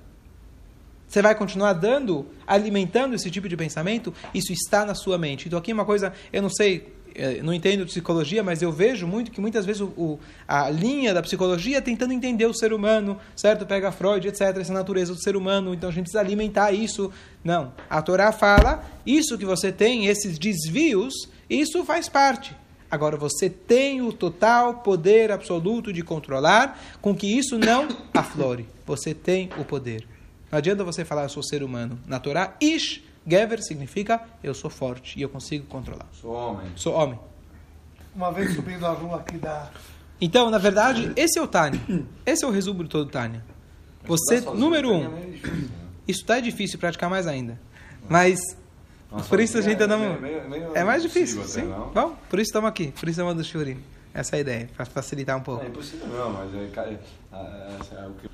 Você 1.06 1.22
vai 1.22 1.32
continuar 1.32 1.74
dando, 1.74 2.26
alimentando 2.44 3.14
esse 3.14 3.30
tipo 3.30 3.48
de 3.48 3.56
pensamento? 3.56 4.12
Isso 4.34 4.52
está 4.52 4.84
na 4.84 4.96
sua 4.96 5.16
mente. 5.16 5.46
Então 5.46 5.60
aqui 5.60 5.72
uma 5.72 5.84
coisa, 5.84 6.12
eu 6.32 6.42
não 6.42 6.50
sei, 6.50 6.92
eh, 7.14 7.40
não 7.40 7.54
entendo 7.54 7.84
de 7.84 7.86
psicologia, 7.86 8.42
mas 8.42 8.62
eu 8.62 8.72
vejo 8.72 9.06
muito 9.06 9.30
que 9.30 9.40
muitas 9.40 9.64
vezes 9.64 9.80
o, 9.80 9.86
o, 9.96 10.18
a 10.48 10.68
linha 10.70 11.14
da 11.14 11.22
psicologia 11.22 11.78
é 11.78 11.80
tentando 11.80 12.12
entender 12.12 12.46
o 12.46 12.52
ser 12.52 12.72
humano, 12.72 13.16
certo? 13.36 13.64
Pega 13.64 13.92
Freud, 13.92 14.26
etc., 14.26 14.56
essa 14.56 14.72
natureza 14.72 15.14
do 15.14 15.22
ser 15.22 15.36
humano, 15.36 15.72
então 15.72 15.88
a 15.88 15.92
gente 15.92 16.02
precisa 16.06 16.18
alimentar 16.18 16.72
isso. 16.72 17.12
Não. 17.44 17.72
A 17.88 18.02
Torá 18.02 18.32
fala, 18.32 18.84
isso 19.06 19.38
que 19.38 19.44
você 19.44 19.70
tem, 19.70 20.08
esses 20.08 20.36
desvios, 20.36 21.14
isso 21.48 21.84
faz 21.84 22.08
parte. 22.08 22.56
Agora 22.90 23.16
você 23.16 23.50
tem 23.50 24.00
o 24.00 24.12
total 24.12 24.74
poder 24.74 25.32
absoluto 25.32 25.92
de 25.92 26.02
controlar 26.02 26.78
com 27.00 27.14
que 27.14 27.26
isso 27.26 27.58
não 27.58 27.88
aflore. 28.14 28.68
Você 28.86 29.12
tem 29.12 29.50
o 29.58 29.64
poder. 29.64 30.06
Não 30.50 30.58
adianta 30.58 30.84
você 30.84 31.04
falar 31.04 31.24
eu 31.24 31.28
sou 31.28 31.42
ser 31.42 31.62
humano. 31.62 31.98
Na 32.06 32.20
Torá, 32.20 32.54
Ish, 32.60 33.02
Gever 33.26 33.62
significa 33.62 34.22
eu 34.42 34.54
sou 34.54 34.70
forte 34.70 35.18
e 35.18 35.22
eu 35.22 35.28
consigo 35.28 35.66
controlar. 35.66 36.06
Sou 36.12 36.32
homem. 36.32 36.66
Sou 36.76 36.94
homem. 36.94 37.18
Uma 38.14 38.32
vez 38.32 38.54
subindo 38.54 38.86
a 38.86 38.92
rua 38.92 39.16
aqui 39.16 39.36
da. 39.36 39.70
Então, 40.20 40.48
na 40.48 40.58
verdade, 40.58 41.12
esse 41.16 41.38
é 41.38 41.42
o 41.42 41.46
Tânia. 41.46 41.80
Esse 42.24 42.44
é 42.44 42.48
o 42.48 42.50
resumo 42.50 42.84
de 42.84 42.88
todo 42.88 43.08
o 43.08 43.10
Tânia. 43.10 43.44
Você, 44.04 44.40
número 44.40 44.92
um, 44.92 45.16
é 45.16 45.26
isso 46.06 46.20
está 46.20 46.38
difícil 46.38 46.78
praticar 46.78 47.10
mais 47.10 47.26
ainda. 47.26 47.60
Mas 48.08 48.38
nossa, 49.10 49.28
por 49.28 49.40
isso 49.40 49.58
a 49.58 49.60
gente 49.60 49.82
é, 49.82 49.86
não. 49.86 50.18
é 50.74 50.84
mais 50.84 51.02
difícil, 51.02 51.42
sim. 51.44 51.62
Não? 51.62 51.90
Bom, 51.90 52.16
por 52.28 52.38
isso 52.38 52.48
estamos 52.48 52.68
aqui, 52.68 52.88
por 52.88 53.08
isso 53.08 53.20
estamos 53.20 53.34
do 53.34 53.44
Shurim. 53.44 53.78
Essa 54.12 54.36
é 54.36 54.38
a 54.38 54.40
ideia, 54.40 54.70
para 54.74 54.86
facilitar 54.86 55.36
um 55.36 55.42
pouco. 55.42 55.64
É 55.64 55.68
impossível 55.68 56.08
não, 56.08 56.32
mas 56.32 56.54
é, 56.54 56.58
é, 56.58 58.02
é, 58.02 58.06
o 58.06 58.12
que... 58.14 58.30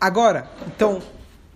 Agora, 0.00 0.48
então, 0.66 1.02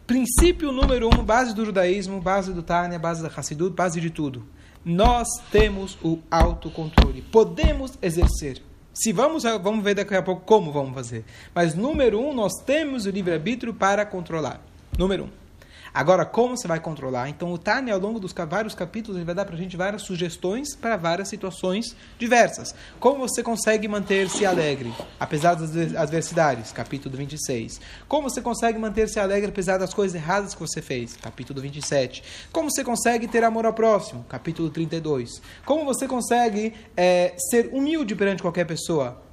princípio 0.07 0.73
número 0.73 1.07
um, 1.07 1.25
base 1.25 1.55
do 1.55 1.65
judaísmo, 1.65 2.21
base 2.21 2.53
do 2.53 2.63
Tânia, 2.63 2.99
base 2.99 3.23
da 3.23 3.29
Hassidut, 3.29 3.75
base 3.75 4.01
de 4.01 4.11
tudo. 4.11 4.45
Nós 4.85 5.29
temos 5.53 5.97
o 6.03 6.19
autocontrole, 6.31 7.23
podemos 7.23 7.93
exercer. 8.03 8.63
Se 8.93 9.13
vamos, 9.13 9.45
vamos 9.45 9.85
ver 9.85 9.95
daqui 9.95 10.15
a 10.17 10.23
pouco 10.23 10.43
como 10.45 10.73
vamos 10.73 10.93
fazer. 10.93 11.25
Mas 11.55 11.75
número 11.75 12.19
um, 12.21 12.35
nós 12.35 12.53
temos 12.67 13.07
o 13.07 13.11
livre-arbítrio 13.11 13.73
para 13.73 14.05
controlar. 14.05 14.61
Número 14.99 15.25
um. 15.25 15.48
Agora, 15.93 16.25
como 16.25 16.57
você 16.57 16.69
vai 16.69 16.81
controlar? 16.81 17.29
Então, 17.29 17.53
o 17.53 17.59
Tânia, 17.59 17.95
ao 17.95 18.01
longo 18.01 18.21
dos 18.21 18.33
vários 18.49 18.75
capítulos, 18.75 19.17
ele 19.17 19.25
vai 19.25 19.35
dar 19.35 19.45
para 19.45 19.55
a 19.55 19.59
gente 19.59 19.77
várias 19.77 20.03
sugestões 20.03 20.75
para 20.77 20.97
várias 20.97 21.29
situações 21.29 21.97
diversas. 22.19 22.75
Como 23.01 23.19
você 23.19 23.43
consegue 23.43 23.89
manter-se 23.89 24.45
alegre, 24.45 24.93
apesar 25.19 25.55
das 25.55 25.95
adversidades? 25.95 26.73
Capítulo 26.73 27.17
26. 27.17 27.81
Como 28.07 28.29
você 28.29 28.41
consegue 28.41 28.79
manter-se 28.79 29.19
alegre, 29.19 29.51
apesar 29.51 29.79
das 29.79 29.93
coisas 29.93 30.15
erradas 30.15 30.55
que 30.55 30.61
você 30.61 30.81
fez? 30.81 31.17
Capítulo 31.17 31.61
27. 31.61 32.23
Como 32.53 32.71
você 32.71 32.85
consegue 32.85 33.27
ter 33.27 33.45
amor 33.45 33.67
ao 33.67 33.73
próximo? 33.73 34.25
Capítulo 34.29 34.71
32. 34.71 35.43
Como 35.65 35.85
você 35.85 36.07
consegue 36.07 36.75
é, 36.97 37.35
ser 37.51 37.71
humilde 37.73 38.15
perante 38.15 38.43
qualquer 38.43 38.67
pessoa? 38.67 39.28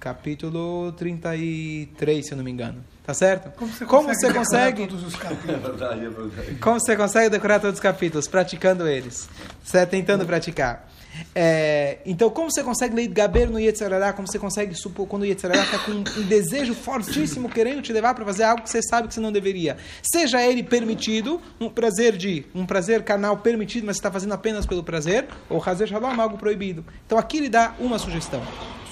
Capítulo 0.00 0.92
33, 0.92 2.26
se 2.26 2.32
eu 2.32 2.36
não 2.36 2.44
me 2.44 2.50
engano. 2.50 2.82
Tá 3.04 3.14
certo? 3.14 3.50
Como 3.56 3.72
você 3.72 3.84
Como 3.86 4.08
consegue, 4.08 4.18
você 4.20 4.26
decorar 4.26 4.44
consegue 4.44 4.86
todos 4.88 5.04
os 5.04 5.14
É 5.16 5.18
capítulos? 5.18 5.62
verdade, 5.62 6.04
é 6.04 6.08
verdade. 6.08 6.54
como 6.56 6.80
você 6.80 6.96
consegue 6.96 7.30
decorar 7.30 7.60
todos 7.60 7.74
os 7.76 7.80
capítulos? 7.80 8.26
Praticando 8.26 8.88
eles. 8.88 9.28
Você 9.64 9.86
tentando 9.86 10.26
praticar. 10.26 10.88
É, 11.34 11.98
então, 12.06 12.30
como 12.30 12.50
você 12.50 12.62
consegue 12.62 12.94
ler 12.94 13.08
Gaber 13.08 13.50
no 13.50 13.60
Yetzirará? 13.60 14.12
Como 14.12 14.26
você 14.26 14.38
consegue 14.38 14.74
supor 14.74 15.06
quando 15.06 15.22
o 15.22 15.26
Yetzirará 15.26 15.62
está 15.62 15.78
com 15.78 15.92
um 15.92 16.22
desejo 16.26 16.74
fortíssimo, 16.74 17.48
querendo 17.48 17.82
te 17.82 17.92
levar 17.92 18.14
para 18.14 18.24
fazer 18.24 18.44
algo 18.44 18.62
que 18.62 18.70
você 18.70 18.80
sabe 18.82 19.08
que 19.08 19.14
você 19.14 19.20
não 19.20 19.32
deveria? 19.32 19.76
Seja 20.02 20.42
ele 20.42 20.62
permitido, 20.62 21.40
um 21.60 21.68
prazer 21.68 22.16
de 22.16 22.46
um 22.54 22.64
prazer 22.64 23.02
carnal 23.02 23.36
permitido, 23.38 23.86
mas 23.86 23.96
você 23.96 24.00
está 24.00 24.10
fazendo 24.10 24.34
apenas 24.34 24.66
pelo 24.66 24.82
prazer, 24.82 25.26
ou 25.48 25.62
Hazer 25.64 25.86
Shalom, 25.86 26.20
algo 26.20 26.38
proibido. 26.38 26.84
Então, 27.04 27.18
aqui 27.18 27.38
ele 27.38 27.48
dá 27.48 27.74
uma 27.78 27.98
sugestão. 27.98 28.42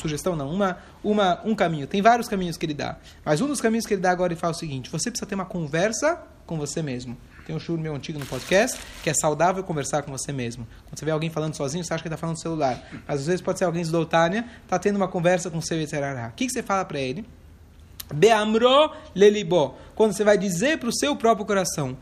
Sugestão 0.01 0.37
não, 0.37 0.51
uma, 0.51 0.77
uma, 1.03 1.41
um 1.47 1.55
caminho. 1.55 1.87
Tem 1.87 2.03
vários 2.03 2.29
caminhos 2.29 2.59
que 2.59 2.67
ele 2.67 2.75
dá. 2.75 2.99
Mas 3.25 3.41
um 3.41 3.47
dos 3.47 3.61
caminhos 3.61 3.87
que 3.87 3.95
ele 3.95 4.03
dá 4.03 4.11
agora, 4.11 4.35
ele 4.35 4.41
fala 4.41 4.53
o 4.53 4.57
seguinte: 4.57 4.91
você 4.91 5.11
precisa 5.11 5.27
ter 5.27 5.35
uma 5.35 5.47
conversa 5.47 6.23
com 6.45 6.59
você 6.59 6.83
mesmo. 6.83 7.17
Tem 7.45 7.55
um 7.55 7.61
churro 7.61 7.79
meu 7.79 7.95
antigo 7.95 8.19
no 8.19 8.25
podcast, 8.25 8.81
que 9.03 9.11
é 9.11 9.15
saudável 9.15 9.63
conversar 9.63 10.03
com 10.03 10.11
você 10.11 10.33
mesmo. 10.33 10.67
Quando 10.87 10.99
você 10.99 11.05
vê 11.05 11.11
alguém 11.11 11.29
falando 11.29 11.55
sozinho, 11.55 11.85
você 11.85 11.93
acha 11.93 12.03
que 12.03 12.09
está 12.09 12.17
falando 12.17 12.37
no 12.37 12.43
celular. 12.43 12.83
Mas 13.07 13.21
às 13.21 13.27
vezes 13.27 13.43
pode 13.43 13.59
ser 13.59 13.67
alguém 13.67 13.83
de 13.83 13.91
Doutánia, 13.91 14.47
está 14.63 14.79
tendo 14.79 14.97
uma 14.97 15.09
conversa 15.09 15.51
com 15.51 15.59
o 15.59 15.63
seu 15.63 15.79
Yetzirará. 15.79 16.29
O 16.29 16.33
que, 16.33 16.47
que 16.47 16.53
você 16.53 16.63
fala 16.63 16.85
para 16.85 16.99
ele? 16.99 17.25
Beamro 18.13 18.93
lelibó. 19.15 19.77
Quando 19.95 20.13
você 20.13 20.25
vai 20.25 20.37
dizer 20.37 20.79
para 20.79 20.89
o 20.89 20.95
seu 20.95 21.15
próprio 21.17 21.47
coração. 21.47 21.97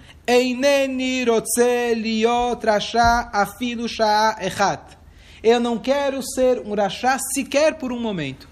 Eu 5.43 5.59
não 5.59 5.77
quero 5.79 6.23
ser 6.23 6.61
um 6.61 6.75
rachá 6.75 7.19
sequer 7.35 7.75
por 7.75 7.93
um 7.93 8.01
momento. 8.01 8.49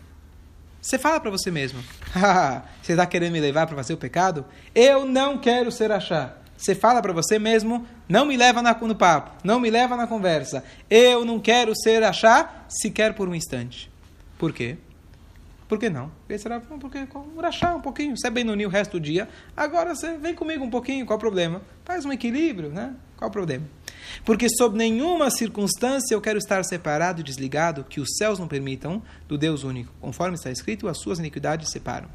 Você 0.83 0.99
fala 0.99 1.21
para 1.21 1.31
você 1.31 1.51
mesmo, 1.51 1.83
"Haha, 2.13 2.65
você 2.83 2.93
está 2.93 3.07
querendo 3.07 3.33
me 3.33 3.41
levar 3.41 3.67
para 3.67 3.77
fazer 3.77 3.93
o 3.93 3.99
pecado? 3.99 4.45
Eu 4.75 5.05
não 5.05 5.39
quero 5.39 5.71
ser 5.71 5.91
rachá. 5.91 6.40
Você 6.61 6.75
fala 6.75 7.01
para 7.01 7.15
você 7.15 7.39
mesmo, 7.39 7.87
não 8.07 8.27
me 8.27 8.37
leva 8.37 8.61
na, 8.61 8.75
no 8.75 8.95
papo, 8.95 9.31
não 9.43 9.59
me 9.59 9.71
leva 9.71 9.97
na 9.97 10.07
conversa. 10.07 10.63
Eu 10.91 11.25
não 11.25 11.41
quero 11.41 11.73
ser 11.75 12.03
rachá 12.03 12.67
sequer 12.69 13.15
por 13.15 13.31
um 13.31 13.35
instante. 13.35 13.91
Por 14.37 14.53
quê? 14.53 14.77
Por 15.67 15.79
que 15.79 15.89
não? 15.89 16.13
Será 16.39 16.61
porque 16.61 17.07
rachar 17.41 17.75
um 17.77 17.81
pouquinho, 17.81 18.15
você 18.15 18.27
é 18.27 18.31
bem 18.31 18.45
no 18.45 18.53
o 18.53 18.69
resto 18.69 18.99
do 18.99 19.01
dia. 19.01 19.27
Agora 19.57 19.95
você 19.95 20.19
vem 20.19 20.35
comigo 20.35 20.63
um 20.63 20.69
pouquinho, 20.69 21.07
qual 21.07 21.17
o 21.17 21.21
problema? 21.21 21.63
Faz 21.83 22.05
um 22.05 22.13
equilíbrio, 22.13 22.69
né? 22.69 22.95
Qual 23.17 23.31
o 23.31 23.33
problema? 23.33 23.65
Porque 24.23 24.47
sob 24.51 24.77
nenhuma 24.77 25.31
circunstância 25.31 26.15
eu 26.15 26.21
quero 26.21 26.37
estar 26.37 26.63
separado 26.65 27.21
e 27.21 27.25
desligado, 27.25 27.85
que 27.85 28.01
os 28.01 28.17
céus 28.19 28.39
não 28.39 28.49
permitam, 28.49 29.03
do 29.27 29.39
Deus 29.39 29.65
único. 29.65 29.95
Conforme 29.99 30.35
está 30.35 30.51
escrito, 30.51 30.89
as 30.89 30.99
suas 30.99 31.19
iniquidades 31.19 31.71
separam. 31.71 32.09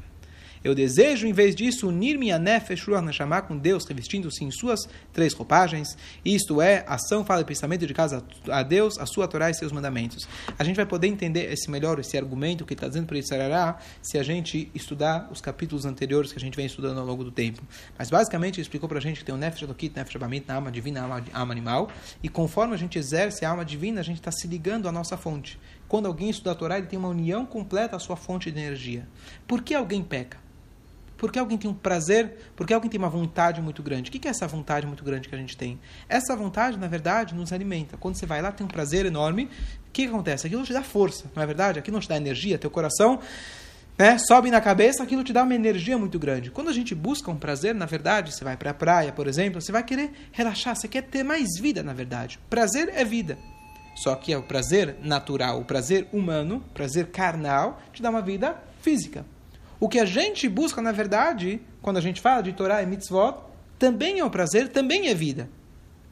Eu 0.66 0.74
desejo, 0.74 1.28
em 1.28 1.32
vez 1.32 1.54
disso, 1.54 1.86
unir 1.86 2.18
minha 2.18 2.40
nefesh 2.40 2.82
ruach 2.88 3.00
neshama 3.00 3.40
com 3.40 3.56
Deus, 3.56 3.84
revestindo-se 3.86 4.42
em 4.42 4.50
suas 4.50 4.80
três 5.12 5.32
roupagens. 5.32 5.96
Isto 6.24 6.60
é, 6.60 6.84
ação, 6.88 7.24
fala 7.24 7.42
e 7.42 7.44
pensamento 7.44 7.86
de 7.86 7.94
casa 7.94 8.24
a 8.50 8.64
Deus, 8.64 8.98
a 8.98 9.06
sua 9.06 9.28
Torá 9.28 9.48
e 9.48 9.54
seus 9.54 9.70
mandamentos. 9.70 10.26
A 10.58 10.64
gente 10.64 10.74
vai 10.74 10.84
poder 10.84 11.06
entender 11.06 11.52
esse 11.52 11.70
melhor, 11.70 12.00
esse 12.00 12.18
argumento 12.18 12.66
que 12.66 12.74
está 12.74 12.88
dizendo 12.88 13.06
para 13.06 13.16
Yitzharará, 13.16 13.78
se 14.02 14.18
a 14.18 14.24
gente 14.24 14.68
estudar 14.74 15.28
os 15.30 15.40
capítulos 15.40 15.86
anteriores 15.86 16.32
que 16.32 16.38
a 16.38 16.40
gente 16.40 16.56
vem 16.56 16.66
estudando 16.66 16.98
ao 16.98 17.06
longo 17.06 17.22
do 17.22 17.30
tempo. 17.30 17.62
Mas, 17.96 18.10
basicamente, 18.10 18.56
ele 18.56 18.62
explicou 18.62 18.88
para 18.88 18.98
a 18.98 19.00
gente 19.00 19.20
que 19.20 19.24
tem 19.24 19.32
o 19.32 19.38
nefesh 19.38 19.62
adokit, 19.62 19.94
nefesh 19.94 20.16
abamit, 20.16 20.48
na 20.48 20.56
alma 20.56 20.72
divina, 20.72 21.00
alma, 21.02 21.24
alma 21.32 21.52
animal. 21.52 21.92
E 22.20 22.28
conforme 22.28 22.74
a 22.74 22.76
gente 22.76 22.98
exerce 22.98 23.44
a 23.44 23.50
alma 23.50 23.64
divina, 23.64 24.00
a 24.00 24.04
gente 24.04 24.18
está 24.18 24.32
se 24.32 24.48
ligando 24.48 24.88
à 24.88 24.90
nossa 24.90 25.16
fonte. 25.16 25.60
Quando 25.86 26.06
alguém 26.06 26.28
estuda 26.28 26.50
a 26.50 26.54
Torá, 26.56 26.76
ele 26.76 26.88
tem 26.88 26.98
uma 26.98 27.06
união 27.06 27.46
completa 27.46 27.94
à 27.94 28.00
sua 28.00 28.16
fonte 28.16 28.50
de 28.50 28.58
energia. 28.58 29.06
Por 29.46 29.62
que 29.62 29.72
alguém 29.72 30.02
peca? 30.02 30.44
Porque 31.16 31.38
alguém 31.38 31.56
tem 31.56 31.70
um 31.70 31.74
prazer, 31.74 32.50
porque 32.54 32.74
alguém 32.74 32.90
tem 32.90 32.98
uma 32.98 33.08
vontade 33.08 33.60
muito 33.60 33.82
grande. 33.82 34.10
O 34.10 34.12
que 34.12 34.26
é 34.26 34.30
essa 34.30 34.46
vontade 34.46 34.86
muito 34.86 35.04
grande 35.04 35.28
que 35.28 35.34
a 35.34 35.38
gente 35.38 35.56
tem? 35.56 35.78
Essa 36.08 36.36
vontade, 36.36 36.78
na 36.78 36.88
verdade, 36.88 37.34
nos 37.34 37.52
alimenta. 37.52 37.96
Quando 37.96 38.16
você 38.16 38.26
vai 38.26 38.42
lá, 38.42 38.52
tem 38.52 38.64
um 38.64 38.68
prazer 38.68 39.06
enorme. 39.06 39.44
O 39.88 39.92
que 39.92 40.06
acontece? 40.06 40.46
Aquilo 40.46 40.62
te 40.64 40.72
dá 40.72 40.82
força, 40.82 41.24
não 41.34 41.42
é 41.42 41.46
verdade? 41.46 41.78
Aquilo 41.78 41.98
te 42.00 42.08
dá 42.08 42.16
energia, 42.16 42.58
teu 42.58 42.70
coração 42.70 43.20
né, 43.98 44.18
sobe 44.18 44.50
na 44.50 44.60
cabeça, 44.60 45.02
aquilo 45.02 45.24
te 45.24 45.32
dá 45.32 45.42
uma 45.42 45.54
energia 45.54 45.96
muito 45.96 46.18
grande. 46.18 46.50
Quando 46.50 46.68
a 46.68 46.72
gente 46.72 46.94
busca 46.94 47.30
um 47.30 47.36
prazer, 47.36 47.74
na 47.74 47.86
verdade, 47.86 48.32
você 48.32 48.44
vai 48.44 48.56
para 48.56 48.70
a 48.70 48.74
praia, 48.74 49.12
por 49.12 49.26
exemplo, 49.26 49.60
você 49.60 49.72
vai 49.72 49.82
querer 49.82 50.10
relaxar, 50.32 50.76
você 50.76 50.86
quer 50.86 51.02
ter 51.02 51.22
mais 51.22 51.58
vida, 51.58 51.82
na 51.82 51.94
verdade. 51.94 52.38
Prazer 52.50 52.90
é 52.94 53.04
vida. 53.04 53.38
Só 53.94 54.14
que 54.14 54.32
é 54.32 54.36
o 54.36 54.42
prazer 54.42 54.96
natural, 55.02 55.60
o 55.60 55.64
prazer 55.64 56.06
humano, 56.12 56.56
o 56.56 56.74
prazer 56.74 57.06
carnal, 57.06 57.80
te 57.92 58.02
dá 58.02 58.10
uma 58.10 58.20
vida 58.20 58.62
física. 58.82 59.24
O 59.78 59.88
que 59.88 59.98
a 59.98 60.04
gente 60.04 60.48
busca, 60.48 60.80
na 60.80 60.92
verdade, 60.92 61.60
quando 61.82 61.98
a 61.98 62.00
gente 62.00 62.20
fala 62.20 62.42
de 62.42 62.52
Torá 62.52 62.82
e 62.82 62.86
mitzvot, 62.86 63.34
também 63.78 64.18
é 64.18 64.24
o 64.24 64.30
prazer, 64.30 64.68
também 64.68 65.08
é 65.08 65.14
vida. 65.14 65.48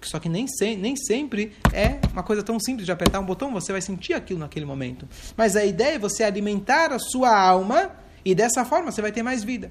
Só 0.03 0.19
que 0.19 0.29
nem, 0.29 0.47
se, 0.47 0.77
nem 0.77 0.95
sempre 0.97 1.53
é 1.73 1.99
uma 2.13 2.23
coisa 2.23 2.43
tão 2.43 2.61
simples 2.61 2.85
de 2.85 2.93
apertar 2.93 3.21
um 3.21 3.25
botão, 3.25 3.53
você 3.53 3.73
vai 3.73 3.81
sentir 3.81 4.13
aquilo 4.13 4.41
naquele 4.41 4.67
momento. 4.67 5.09
Mas 5.37 5.57
a 5.57 5.65
ideia 5.65 5.95
é 5.95 5.99
você 5.99 6.23
alimentar 6.23 6.93
a 6.93 6.99
sua 6.99 7.35
alma 7.35 7.91
e 8.25 8.35
dessa 8.35 8.65
forma 8.65 8.93
você 8.93 9.01
vai 9.01 9.13
ter 9.13 9.23
mais 9.23 9.43
vida. 9.43 9.71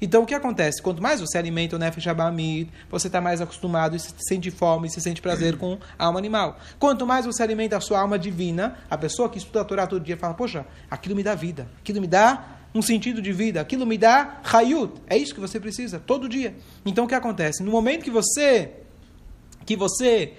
Então 0.00 0.22
o 0.22 0.26
que 0.26 0.34
acontece? 0.34 0.80
Quanto 0.80 1.02
mais 1.02 1.20
você 1.20 1.36
alimenta 1.36 1.74
o 1.74 1.78
Nefesh 1.78 2.06
Abamid, 2.06 2.70
você 2.88 3.08
está 3.08 3.20
mais 3.20 3.40
acostumado 3.40 3.96
e 3.96 3.98
se 3.98 4.14
sente 4.28 4.50
fome 4.50 4.86
e 4.86 4.90
se 4.90 5.00
sente 5.00 5.20
prazer 5.20 5.56
com 5.56 5.76
a 5.98 6.06
alma 6.06 6.18
animal. 6.18 6.58
Quanto 6.78 7.04
mais 7.04 7.26
você 7.26 7.42
alimenta 7.42 7.76
a 7.76 7.80
sua 7.80 8.00
alma 8.00 8.18
divina, 8.18 8.78
a 8.88 8.96
pessoa 8.96 9.28
que 9.28 9.38
estuda 9.38 9.60
a 9.60 9.64
Torá 9.64 9.86
todo 9.86 10.04
dia 10.04 10.16
fala, 10.16 10.34
poxa, 10.34 10.64
aquilo 10.88 11.16
me 11.16 11.22
dá 11.24 11.34
vida, 11.34 11.68
aquilo 11.80 12.00
me 12.00 12.06
dá 12.06 12.57
um 12.74 12.82
sentido 12.82 13.22
de 13.22 13.32
vida, 13.32 13.60
aquilo 13.60 13.86
me 13.86 13.96
dá 13.96 14.40
hayut. 14.44 14.92
É 15.06 15.16
isso 15.16 15.34
que 15.34 15.40
você 15.40 15.58
precisa, 15.58 15.98
todo 15.98 16.28
dia. 16.28 16.54
Então 16.84 17.04
o 17.04 17.08
que 17.08 17.14
acontece? 17.14 17.62
No 17.62 17.70
momento 17.70 18.04
que 18.04 18.10
você 18.10 18.72
que 19.64 19.76
você 19.76 20.34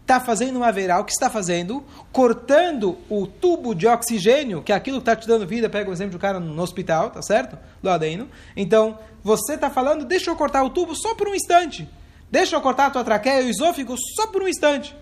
está 0.00 0.18
fazendo 0.18 0.56
uma 0.56 0.72
verá, 0.72 0.98
o 0.98 1.04
que 1.04 1.12
está 1.12 1.30
fazendo? 1.30 1.84
Cortando 2.10 2.98
o 3.08 3.26
tubo 3.26 3.74
de 3.74 3.86
oxigênio, 3.86 4.62
que 4.62 4.72
é 4.72 4.74
aquilo 4.74 4.98
que 4.98 5.02
está 5.02 5.14
te 5.14 5.28
dando 5.28 5.46
vida. 5.46 5.68
Pega 5.68 5.88
o 5.88 5.92
exemplo 5.92 6.12
do 6.12 6.18
cara 6.18 6.40
no 6.40 6.62
hospital, 6.62 7.10
tá 7.10 7.22
certo? 7.22 7.56
Lá 7.82 7.96
dentro. 7.96 8.28
Então, 8.56 8.98
você 9.22 9.54
está 9.54 9.70
falando, 9.70 10.04
deixa 10.04 10.30
eu 10.30 10.36
cortar 10.36 10.64
o 10.64 10.70
tubo 10.70 10.96
só 10.96 11.14
por 11.14 11.28
um 11.28 11.34
instante. 11.34 11.88
Deixa 12.30 12.56
eu 12.56 12.60
cortar 12.60 12.86
a 12.86 12.90
tua 12.90 13.04
traqueia 13.04 13.42
e 13.42 13.46
o 13.46 13.50
esôfago 13.50 13.94
só 14.16 14.26
por 14.26 14.42
um 14.42 14.48
instante. 14.48 14.96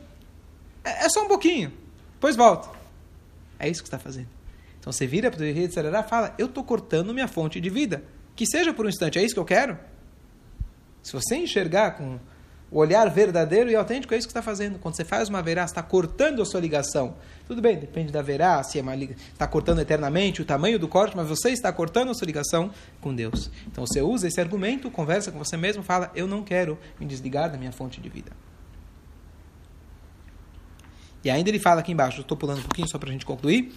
É, 0.85 1.07
é 1.07 1.09
só 1.09 1.25
um 1.25 1.29
pouquinho. 1.29 1.73
Depois 2.15 2.37
volta. 2.37 2.69
É 3.59 3.69
isso 3.69 3.83
que 3.83 3.87
está 3.87 3.99
fazendo. 3.99 4.38
Então 4.81 4.93
você 4.93 5.07
vira 5.07 5.31
para 5.31 5.41
o 5.43 5.73
Sarará 5.73 6.01
e 6.01 6.09
fala: 6.09 6.35
Eu 6.39 6.47
estou 6.47 6.65
cortando 6.65 7.13
minha 7.13 7.29
fonte 7.29 7.61
de 7.61 7.71
vida. 7.71 8.03
Que 8.35 8.47
seja 8.47 8.73
por 8.73 8.87
um 8.87 8.89
instante. 8.89 9.19
É 9.19 9.23
isso 9.23 9.35
que 9.35 9.41
eu 9.41 9.45
quero? 9.45 9.77
Se 11.03 11.13
você 11.13 11.37
enxergar 11.37 11.93
com 11.93 12.19
o 12.71 12.79
olhar 12.79 13.09
verdadeiro 13.09 13.71
e 13.71 13.75
autêntico, 13.75 14.15
é 14.15 14.19
isso 14.19 14.27
que 14.27 14.31
está 14.31 14.43
fazendo. 14.43 14.79
Quando 14.79 14.95
você 14.95 15.05
faz 15.05 15.29
uma 15.29 15.43
verá, 15.43 15.65
está 15.65 15.83
cortando 15.83 16.43
a 16.43 16.45
sua 16.45 16.61
ligação. 16.61 17.17
Tudo 17.47 17.63
bem, 17.63 17.79
depende 17.79 18.13
da 18.13 18.21
verá, 18.21 18.63
se 18.63 18.79
é 18.79 18.83
uma 18.83 18.95
está 18.95 19.47
cortando 19.47 19.81
eternamente 19.81 20.43
o 20.43 20.45
tamanho 20.45 20.79
do 20.79 20.87
corte, 20.87 21.17
mas 21.17 21.29
você 21.29 21.51
está 21.51 21.73
cortando 21.73 22.11
a 22.11 22.15
sua 22.15 22.27
ligação 22.27 22.71
com 23.01 23.15
Deus. 23.15 23.51
Então 23.67 23.87
você 23.87 24.03
usa 24.03 24.29
esse 24.29 24.41
argumento, 24.41 24.91
conversa 24.91 25.33
com 25.33 25.39
você 25.39 25.57
mesmo, 25.57 25.83
fala: 25.83 26.11
Eu 26.15 26.27
não 26.27 26.43
quero 26.43 26.79
me 27.01 27.07
desligar 27.07 27.51
da 27.51 27.57
minha 27.57 27.73
fonte 27.73 28.01
de 28.01 28.09
vida. 28.09 28.33
E 31.25 31.31
ainda 31.31 31.51
ele 31.51 31.59
fala 31.59 31.81
aqui 31.81 31.93
embaixo, 31.93 32.21
estou 32.21 32.37
pulando 32.37 32.61
um 32.61 32.63
pouquinho 32.63 32.89
só 32.89 32.99
para 32.99 33.09
a 33.09 33.13
gente 33.13 33.27
concluir. 33.27 33.73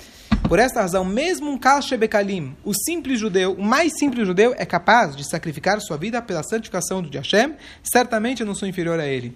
Por 0.48 0.60
esta 0.60 0.82
razão, 0.82 1.04
mesmo 1.04 1.50
um 1.50 1.58
Kal 1.58 1.82
Shebekalim, 1.82 2.56
o 2.64 2.74
simples 2.74 3.20
judeu, 3.20 3.54
o 3.54 3.64
mais 3.64 3.94
simples 3.98 4.28
judeu, 4.28 4.54
é 4.58 4.66
capaz 4.66 5.16
de 5.16 5.24
sacrificar 5.24 5.80
sua 5.82 5.98
vida 5.98 6.22
pela 6.22 6.44
santificação 6.44 7.02
do 7.02 7.10
Hashem, 7.10 7.56
certamente 7.84 8.42
eu 8.42 8.48
não 8.48 8.54
sou 8.54 8.68
inferior 8.68 9.00
a 9.00 9.08
ele. 9.08 9.36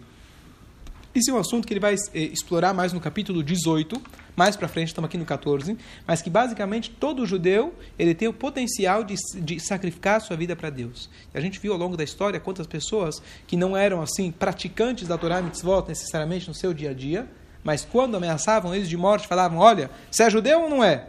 Esse 1.15 1.31
é 1.31 1.33
um 1.33 1.37
assunto 1.37 1.65
que 1.65 1.71
ele 1.71 1.79
vai 1.79 1.95
eh, 2.13 2.19
explorar 2.19 2.73
mais 2.73 2.91
no 2.91 2.99
capítulo 2.99 3.41
18, 3.41 4.01
mais 4.35 4.57
para 4.57 4.67
frente, 4.67 4.89
estamos 4.89 5.07
aqui 5.07 5.17
no 5.17 5.23
14, 5.23 5.77
mas 6.05 6.21
que 6.21 6.29
basicamente 6.29 6.89
todo 6.89 7.25
judeu 7.25 7.73
ele 7.97 8.13
tem 8.13 8.27
o 8.27 8.33
potencial 8.33 9.01
de, 9.01 9.15
de 9.35 9.57
sacrificar 9.61 10.19
sua 10.19 10.35
vida 10.35 10.57
para 10.57 10.69
Deus. 10.69 11.09
E 11.33 11.37
a 11.37 11.39
gente 11.39 11.57
viu 11.57 11.71
ao 11.71 11.79
longo 11.79 11.95
da 11.95 12.03
história 12.03 12.37
quantas 12.37 12.67
pessoas 12.67 13.21
que 13.47 13.55
não 13.55 13.77
eram 13.77 14.01
assim 14.01 14.29
praticantes 14.29 15.07
da 15.07 15.17
Torá 15.17 15.41
Mitzvot 15.41 15.87
necessariamente 15.87 16.49
no 16.49 16.53
seu 16.53 16.73
dia 16.73 16.89
a 16.89 16.93
dia, 16.93 17.29
mas 17.65 17.83
quando 17.83 18.15
ameaçavam 18.15 18.75
eles 18.75 18.87
de 18.87 18.95
morte, 18.95 19.27
falavam: 19.27 19.57
Olha, 19.57 19.89
você 20.11 20.21
é 20.21 20.29
judeu 20.29 20.61
ou 20.61 20.69
não 20.69 20.83
é? 20.83 21.07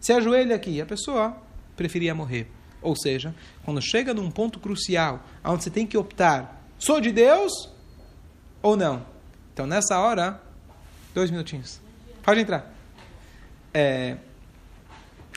Se 0.00 0.12
ajoelha 0.12 0.56
aqui. 0.56 0.80
A 0.80 0.84
pessoa 0.84 1.36
preferia 1.76 2.12
morrer. 2.12 2.50
Ou 2.82 2.96
seja, 2.96 3.32
quando 3.64 3.80
chega 3.80 4.12
num 4.12 4.28
ponto 4.28 4.58
crucial, 4.58 5.22
onde 5.44 5.62
você 5.62 5.70
tem 5.70 5.86
que 5.86 5.96
optar: 5.96 6.60
sou 6.80 7.00
de 7.00 7.12
Deus 7.12 7.70
ou 8.60 8.76
não? 8.76 9.06
Então, 9.52 9.68
nessa 9.68 10.00
hora, 10.00 10.42
dois 11.14 11.30
minutinhos. 11.30 11.80
Pode 12.24 12.40
entrar. 12.40 12.74
É, 13.72 14.16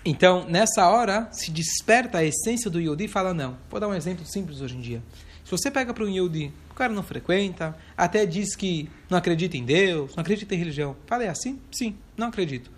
então, 0.03 0.43
nessa 0.49 0.89
hora, 0.89 1.29
se 1.31 1.51
desperta 1.51 2.17
a 2.17 2.23
essência 2.23 2.67
do 2.71 2.81
Yodi 2.81 3.05
e 3.05 3.07
fala: 3.07 3.31
Não. 3.31 3.59
Vou 3.69 3.79
dar 3.79 3.87
um 3.87 3.93
exemplo 3.93 4.25
simples 4.25 4.59
hoje 4.59 4.75
em 4.75 4.81
dia. 4.81 5.03
Se 5.47 5.51
você 5.51 5.71
pega 5.71 5.93
para 5.93 6.03
um 6.03 6.09
Yodi, 6.09 6.51
o 6.69 6.73
cara 6.73 6.91
não 6.91 7.01
frequenta, 7.01 7.73
até 7.95 8.25
diz 8.25 8.53
que 8.53 8.91
não 9.09 9.17
acredita 9.17 9.55
em 9.55 9.63
Deus, 9.63 10.13
não 10.13 10.19
acredita 10.19 10.53
em 10.53 10.57
religião. 10.57 10.93
Fala, 11.05 11.23
é 11.23 11.29
assim? 11.29 11.57
Sim, 11.71 11.97
não 12.17 12.27
acredito. 12.27 12.69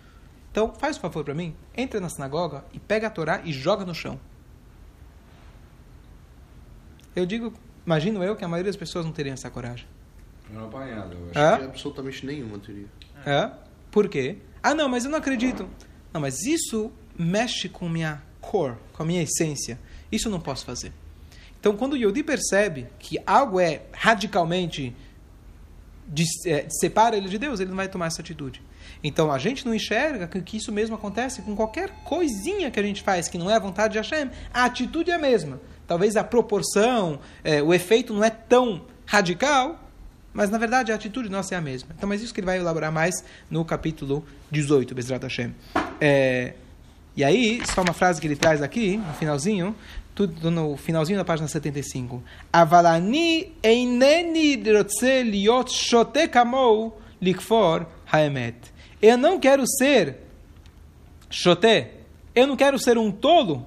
Então, 0.52 0.72
faz 0.74 0.96
um 0.96 1.00
favor 1.00 1.24
para 1.24 1.34
mim, 1.34 1.52
entra 1.76 1.98
na 1.98 2.08
sinagoga 2.08 2.64
e 2.72 2.78
pega 2.78 3.08
a 3.08 3.10
Torá 3.10 3.42
e 3.44 3.52
joga 3.52 3.84
no 3.84 3.92
chão. 3.92 4.20
Eu 7.16 7.26
digo, 7.26 7.52
imagino 7.84 8.22
eu 8.22 8.36
que 8.36 8.44
a 8.44 8.48
maioria 8.48 8.70
das 8.70 8.78
pessoas 8.78 9.04
não 9.04 9.10
teriam 9.10 9.34
essa 9.34 9.50
coragem. 9.50 9.88
Não 10.48 10.66
apanhado, 10.66 11.16
eu 11.16 11.30
acho. 11.30 11.38
É? 11.40 11.58
Que 11.58 11.64
absolutamente 11.64 12.24
nenhuma 12.24 12.56
teria. 12.60 12.86
É? 13.26 13.50
Por 13.90 14.08
quê? 14.08 14.38
Ah, 14.62 14.76
não, 14.76 14.88
mas 14.88 15.04
eu 15.04 15.10
não 15.10 15.18
acredito. 15.18 15.68
Não, 16.12 16.20
mas 16.20 16.44
isso 16.44 16.92
mexe 17.18 17.68
com 17.68 17.88
minha 17.88 18.22
core, 18.40 18.76
com 18.92 19.02
a 19.02 19.06
minha 19.06 19.24
essência. 19.24 19.76
Isso 20.12 20.28
eu 20.28 20.30
não 20.30 20.40
posso 20.40 20.64
fazer. 20.64 20.92
Então, 21.60 21.76
quando 21.76 21.92
o 21.92 21.96
Yodi 21.96 22.22
percebe 22.22 22.86
que 22.98 23.18
algo 23.26 23.60
é 23.60 23.82
radicalmente 23.92 24.96
dis- 26.08 26.44
é, 26.46 26.66
separa 26.70 27.16
ele 27.16 27.28
de 27.28 27.38
Deus, 27.38 27.60
ele 27.60 27.68
não 27.70 27.76
vai 27.76 27.88
tomar 27.88 28.06
essa 28.06 28.22
atitude. 28.22 28.62
Então, 29.04 29.30
a 29.30 29.38
gente 29.38 29.64
não 29.66 29.74
enxerga 29.74 30.26
que, 30.26 30.40
que 30.40 30.56
isso 30.56 30.72
mesmo 30.72 30.94
acontece 30.94 31.42
com 31.42 31.54
qualquer 31.54 31.90
coisinha 32.04 32.70
que 32.70 32.80
a 32.80 32.82
gente 32.82 33.02
faz 33.02 33.28
que 33.28 33.38
não 33.38 33.50
é 33.50 33.54
a 33.54 33.58
vontade 33.58 33.92
de 33.92 33.98
Hashem. 33.98 34.30
A 34.52 34.64
atitude 34.64 35.10
é 35.10 35.14
a 35.14 35.18
mesma. 35.18 35.60
Talvez 35.86 36.16
a 36.16 36.24
proporção, 36.24 37.18
é, 37.44 37.62
o 37.62 37.72
efeito 37.74 38.12
não 38.14 38.24
é 38.24 38.30
tão 38.30 38.84
radical, 39.06 39.78
mas 40.32 40.48
na 40.50 40.58
verdade 40.58 40.92
a 40.92 40.94
atitude 40.94 41.28
nossa 41.28 41.54
é 41.54 41.58
a 41.58 41.60
mesma. 41.60 41.90
Então, 41.96 42.08
mas 42.08 42.22
isso 42.22 42.32
que 42.32 42.40
ele 42.40 42.46
vai 42.46 42.58
elaborar 42.58 42.92
mais 42.92 43.24
no 43.50 43.64
capítulo 43.64 44.24
18, 44.50 44.94
Bezrat 44.94 45.22
Hashem. 45.22 45.54
É, 46.00 46.54
e 47.16 47.24
aí, 47.24 47.60
só 47.66 47.82
uma 47.82 47.92
frase 47.92 48.20
que 48.20 48.26
ele 48.26 48.36
traz 48.36 48.62
aqui, 48.62 48.96
no 48.96 49.12
finalzinho, 49.14 49.74
tudo 50.14 50.50
no 50.50 50.76
finalzinho 50.76 51.18
da 51.18 51.24
página 51.24 51.48
75. 51.48 52.22
Avalani 52.52 53.52
eineni 53.62 54.56
liot 54.56 55.72
shote 55.72 56.28
kamou 56.28 57.00
likfor 57.20 57.86
haemet. 58.10 58.56
Eu 59.00 59.16
não 59.16 59.40
quero 59.40 59.64
ser 59.66 60.18
shote, 61.28 61.86
eu 62.34 62.46
não 62.46 62.56
quero 62.56 62.78
ser 62.78 62.98
um 62.98 63.10
tolo 63.10 63.66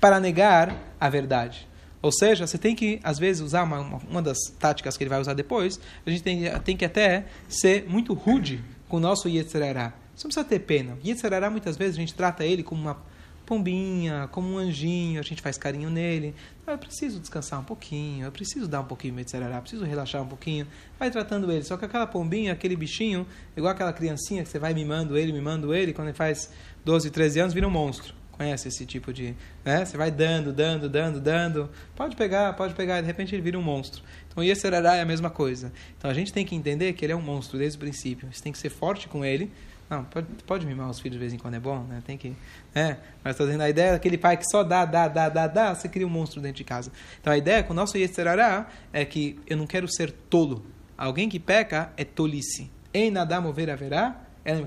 para 0.00 0.20
negar 0.20 0.76
a 1.00 1.08
verdade. 1.08 1.66
Ou 2.02 2.12
seja, 2.12 2.46
você 2.46 2.58
tem 2.58 2.74
que, 2.74 3.00
às 3.02 3.18
vezes, 3.18 3.40
usar 3.40 3.62
uma, 3.62 3.80
uma, 3.80 4.20
das 4.20 4.36
táticas 4.58 4.94
que 4.94 5.04
ele 5.04 5.08
vai 5.08 5.18
usar 5.18 5.32
depois, 5.32 5.80
a 6.06 6.10
gente 6.10 6.22
tem, 6.22 6.42
tem 6.60 6.76
que 6.76 6.84
até 6.84 7.24
ser 7.48 7.86
muito 7.88 8.12
rude 8.12 8.62
com 8.90 8.98
o 8.98 9.00
nosso 9.00 9.26
Yetzirará. 9.26 9.94
Você 10.14 10.26
não 10.26 10.30
precisa 10.30 10.44
ter 10.44 10.60
pena. 10.60 10.96
Yetzirará, 11.04 11.50
muitas 11.50 11.76
vezes, 11.76 11.96
a 11.96 12.00
gente 12.00 12.14
trata 12.14 12.44
ele 12.44 12.62
como 12.62 12.80
uma 12.80 12.96
pombinha, 13.44 14.28
como 14.32 14.48
um 14.48 14.58
anjinho, 14.58 15.20
a 15.20 15.22
gente 15.22 15.42
faz 15.42 15.58
carinho 15.58 15.90
nele. 15.90 16.34
Eu 16.66 16.78
preciso 16.78 17.20
descansar 17.20 17.60
um 17.60 17.64
pouquinho, 17.64 18.24
eu 18.24 18.32
preciso 18.32 18.66
dar 18.66 18.80
um 18.80 18.84
pouquinho 18.84 19.14
de 19.14 19.20
Yetzirará, 19.20 19.60
preciso 19.60 19.84
relaxar 19.84 20.22
um 20.22 20.26
pouquinho. 20.26 20.66
Vai 20.98 21.10
tratando 21.10 21.50
ele. 21.52 21.62
Só 21.62 21.76
que 21.76 21.84
aquela 21.84 22.06
pombinha, 22.06 22.52
aquele 22.52 22.76
bichinho, 22.76 23.26
igual 23.56 23.72
aquela 23.72 23.92
criancinha 23.92 24.42
que 24.42 24.48
você 24.48 24.58
vai 24.58 24.72
mimando 24.72 25.16
ele, 25.16 25.32
mimando 25.32 25.74
ele, 25.74 25.92
quando 25.92 26.08
ele 26.08 26.16
faz 26.16 26.50
12, 26.84 27.10
13 27.10 27.40
anos, 27.40 27.54
vira 27.54 27.68
um 27.68 27.70
monstro 27.70 28.14
conhece 28.36 28.68
esse 28.68 28.84
tipo 28.84 29.12
de, 29.12 29.34
né? 29.64 29.84
Você 29.84 29.96
vai 29.96 30.10
dando, 30.10 30.52
dando, 30.52 30.88
dando, 30.88 31.20
dando, 31.20 31.70
pode 31.94 32.16
pegar, 32.16 32.52
pode 32.54 32.74
pegar, 32.74 33.00
de 33.00 33.06
repente 33.06 33.34
ele 33.34 33.42
vira 33.42 33.58
um 33.58 33.62
monstro. 33.62 34.02
Então, 34.28 34.42
Yeserará 34.42 34.96
é 34.96 35.00
a 35.00 35.04
mesma 35.04 35.30
coisa. 35.30 35.72
Então, 35.96 36.10
a 36.10 36.14
gente 36.14 36.32
tem 36.32 36.44
que 36.44 36.54
entender 36.54 36.92
que 36.94 37.04
ele 37.04 37.12
é 37.12 37.16
um 37.16 37.22
monstro 37.22 37.58
desde 37.58 37.76
o 37.76 37.80
princípio. 37.80 38.28
Você 38.32 38.42
tem 38.42 38.52
que 38.52 38.58
ser 38.58 38.70
forte 38.70 39.08
com 39.08 39.24
ele. 39.24 39.50
Não, 39.88 40.02
pode, 40.04 40.26
pode 40.46 40.66
mimar 40.66 40.88
os 40.88 40.98
filhos 40.98 41.14
de 41.14 41.18
vez 41.18 41.32
em 41.32 41.38
quando 41.38 41.54
é 41.54 41.60
bom, 41.60 41.84
né? 41.84 42.02
Tem 42.06 42.16
que, 42.16 42.34
né? 42.74 42.98
Mas 43.22 43.32
estou 43.32 43.46
dizendo 43.46 43.62
a 43.62 43.68
ideia 43.68 43.92
daquele 43.92 44.16
pai 44.16 44.36
que 44.36 44.44
só 44.50 44.62
dá, 44.62 44.84
dá, 44.84 45.08
dá, 45.08 45.28
dá, 45.28 45.46
dá, 45.46 45.74
você 45.74 45.88
cria 45.88 46.06
um 46.06 46.10
monstro 46.10 46.40
dentro 46.40 46.56
de 46.56 46.64
casa. 46.64 46.90
Então, 47.20 47.32
a 47.32 47.36
ideia 47.36 47.62
com 47.62 47.72
o 47.72 47.76
nosso 47.76 47.98
Yeserará 47.98 48.66
é 48.92 49.04
que 49.04 49.38
eu 49.46 49.56
não 49.56 49.66
quero 49.66 49.86
ser 49.86 50.10
tolo. 50.10 50.64
Alguém 50.96 51.28
que 51.28 51.38
peca 51.38 51.92
é 51.96 52.04
tolice. 52.04 52.70
Em 52.92 53.10
nadar 53.10 53.42
mover 53.42 53.68
haverá, 53.68 54.20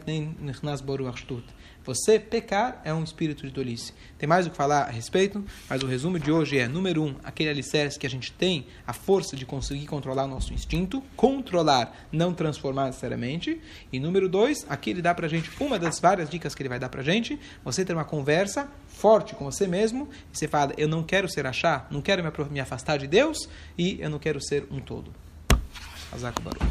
nem 0.05 0.35
nas 0.61 0.81
boru 0.81 1.07
você 1.87 2.19
pecar 2.19 2.81
é 2.83 2.93
um 2.93 3.01
espírito 3.01 3.47
de 3.47 3.53
tolice. 3.53 3.93
Tem 4.17 4.27
mais 4.27 4.45
o 4.45 4.49
que 4.49 4.57
falar 4.57 4.81
a 4.81 4.91
respeito, 4.91 5.41
mas 5.69 5.81
o 5.81 5.87
resumo 5.87 6.19
de 6.19 6.29
hoje 6.29 6.59
é: 6.59 6.67
número 6.67 7.01
um, 7.01 7.15
aquele 7.23 7.49
alicerce 7.49 7.97
que 7.97 8.05
a 8.05 8.09
gente 8.09 8.29
tem 8.33 8.67
a 8.85 8.91
força 8.91 9.37
de 9.37 9.45
conseguir 9.45 9.85
controlar 9.87 10.25
o 10.25 10.27
nosso 10.27 10.53
instinto, 10.53 11.01
controlar, 11.15 11.95
não 12.11 12.33
transformar 12.33 12.87
necessariamente. 12.87 13.61
E 13.91 14.01
número 14.01 14.27
dois, 14.27 14.65
aqui 14.67 14.89
ele 14.89 15.01
dá 15.01 15.15
pra 15.15 15.29
gente 15.29 15.49
uma 15.61 15.79
das 15.79 15.97
várias 15.97 16.29
dicas 16.29 16.53
que 16.53 16.61
ele 16.61 16.67
vai 16.69 16.77
dar 16.77 16.89
pra 16.89 17.01
gente: 17.01 17.39
você 17.63 17.85
ter 17.85 17.93
uma 17.93 18.03
conversa 18.03 18.69
forte 18.89 19.33
com 19.33 19.45
você 19.45 19.65
mesmo, 19.65 20.09
e 20.33 20.37
você 20.37 20.47
fala, 20.47 20.73
eu 20.77 20.89
não 20.89 21.03
quero 21.03 21.29
ser 21.29 21.47
achar, 21.47 21.87
não 21.89 22.01
quero 22.01 22.21
me 22.51 22.59
afastar 22.59 22.97
de 22.97 23.07
Deus, 23.07 23.47
e 23.77 23.97
eu 24.01 24.09
não 24.09 24.19
quero 24.19 24.41
ser 24.41 24.67
um 24.69 24.81
todo. 24.81 25.13
Azak 26.11 26.41
Baruch. 26.41 26.65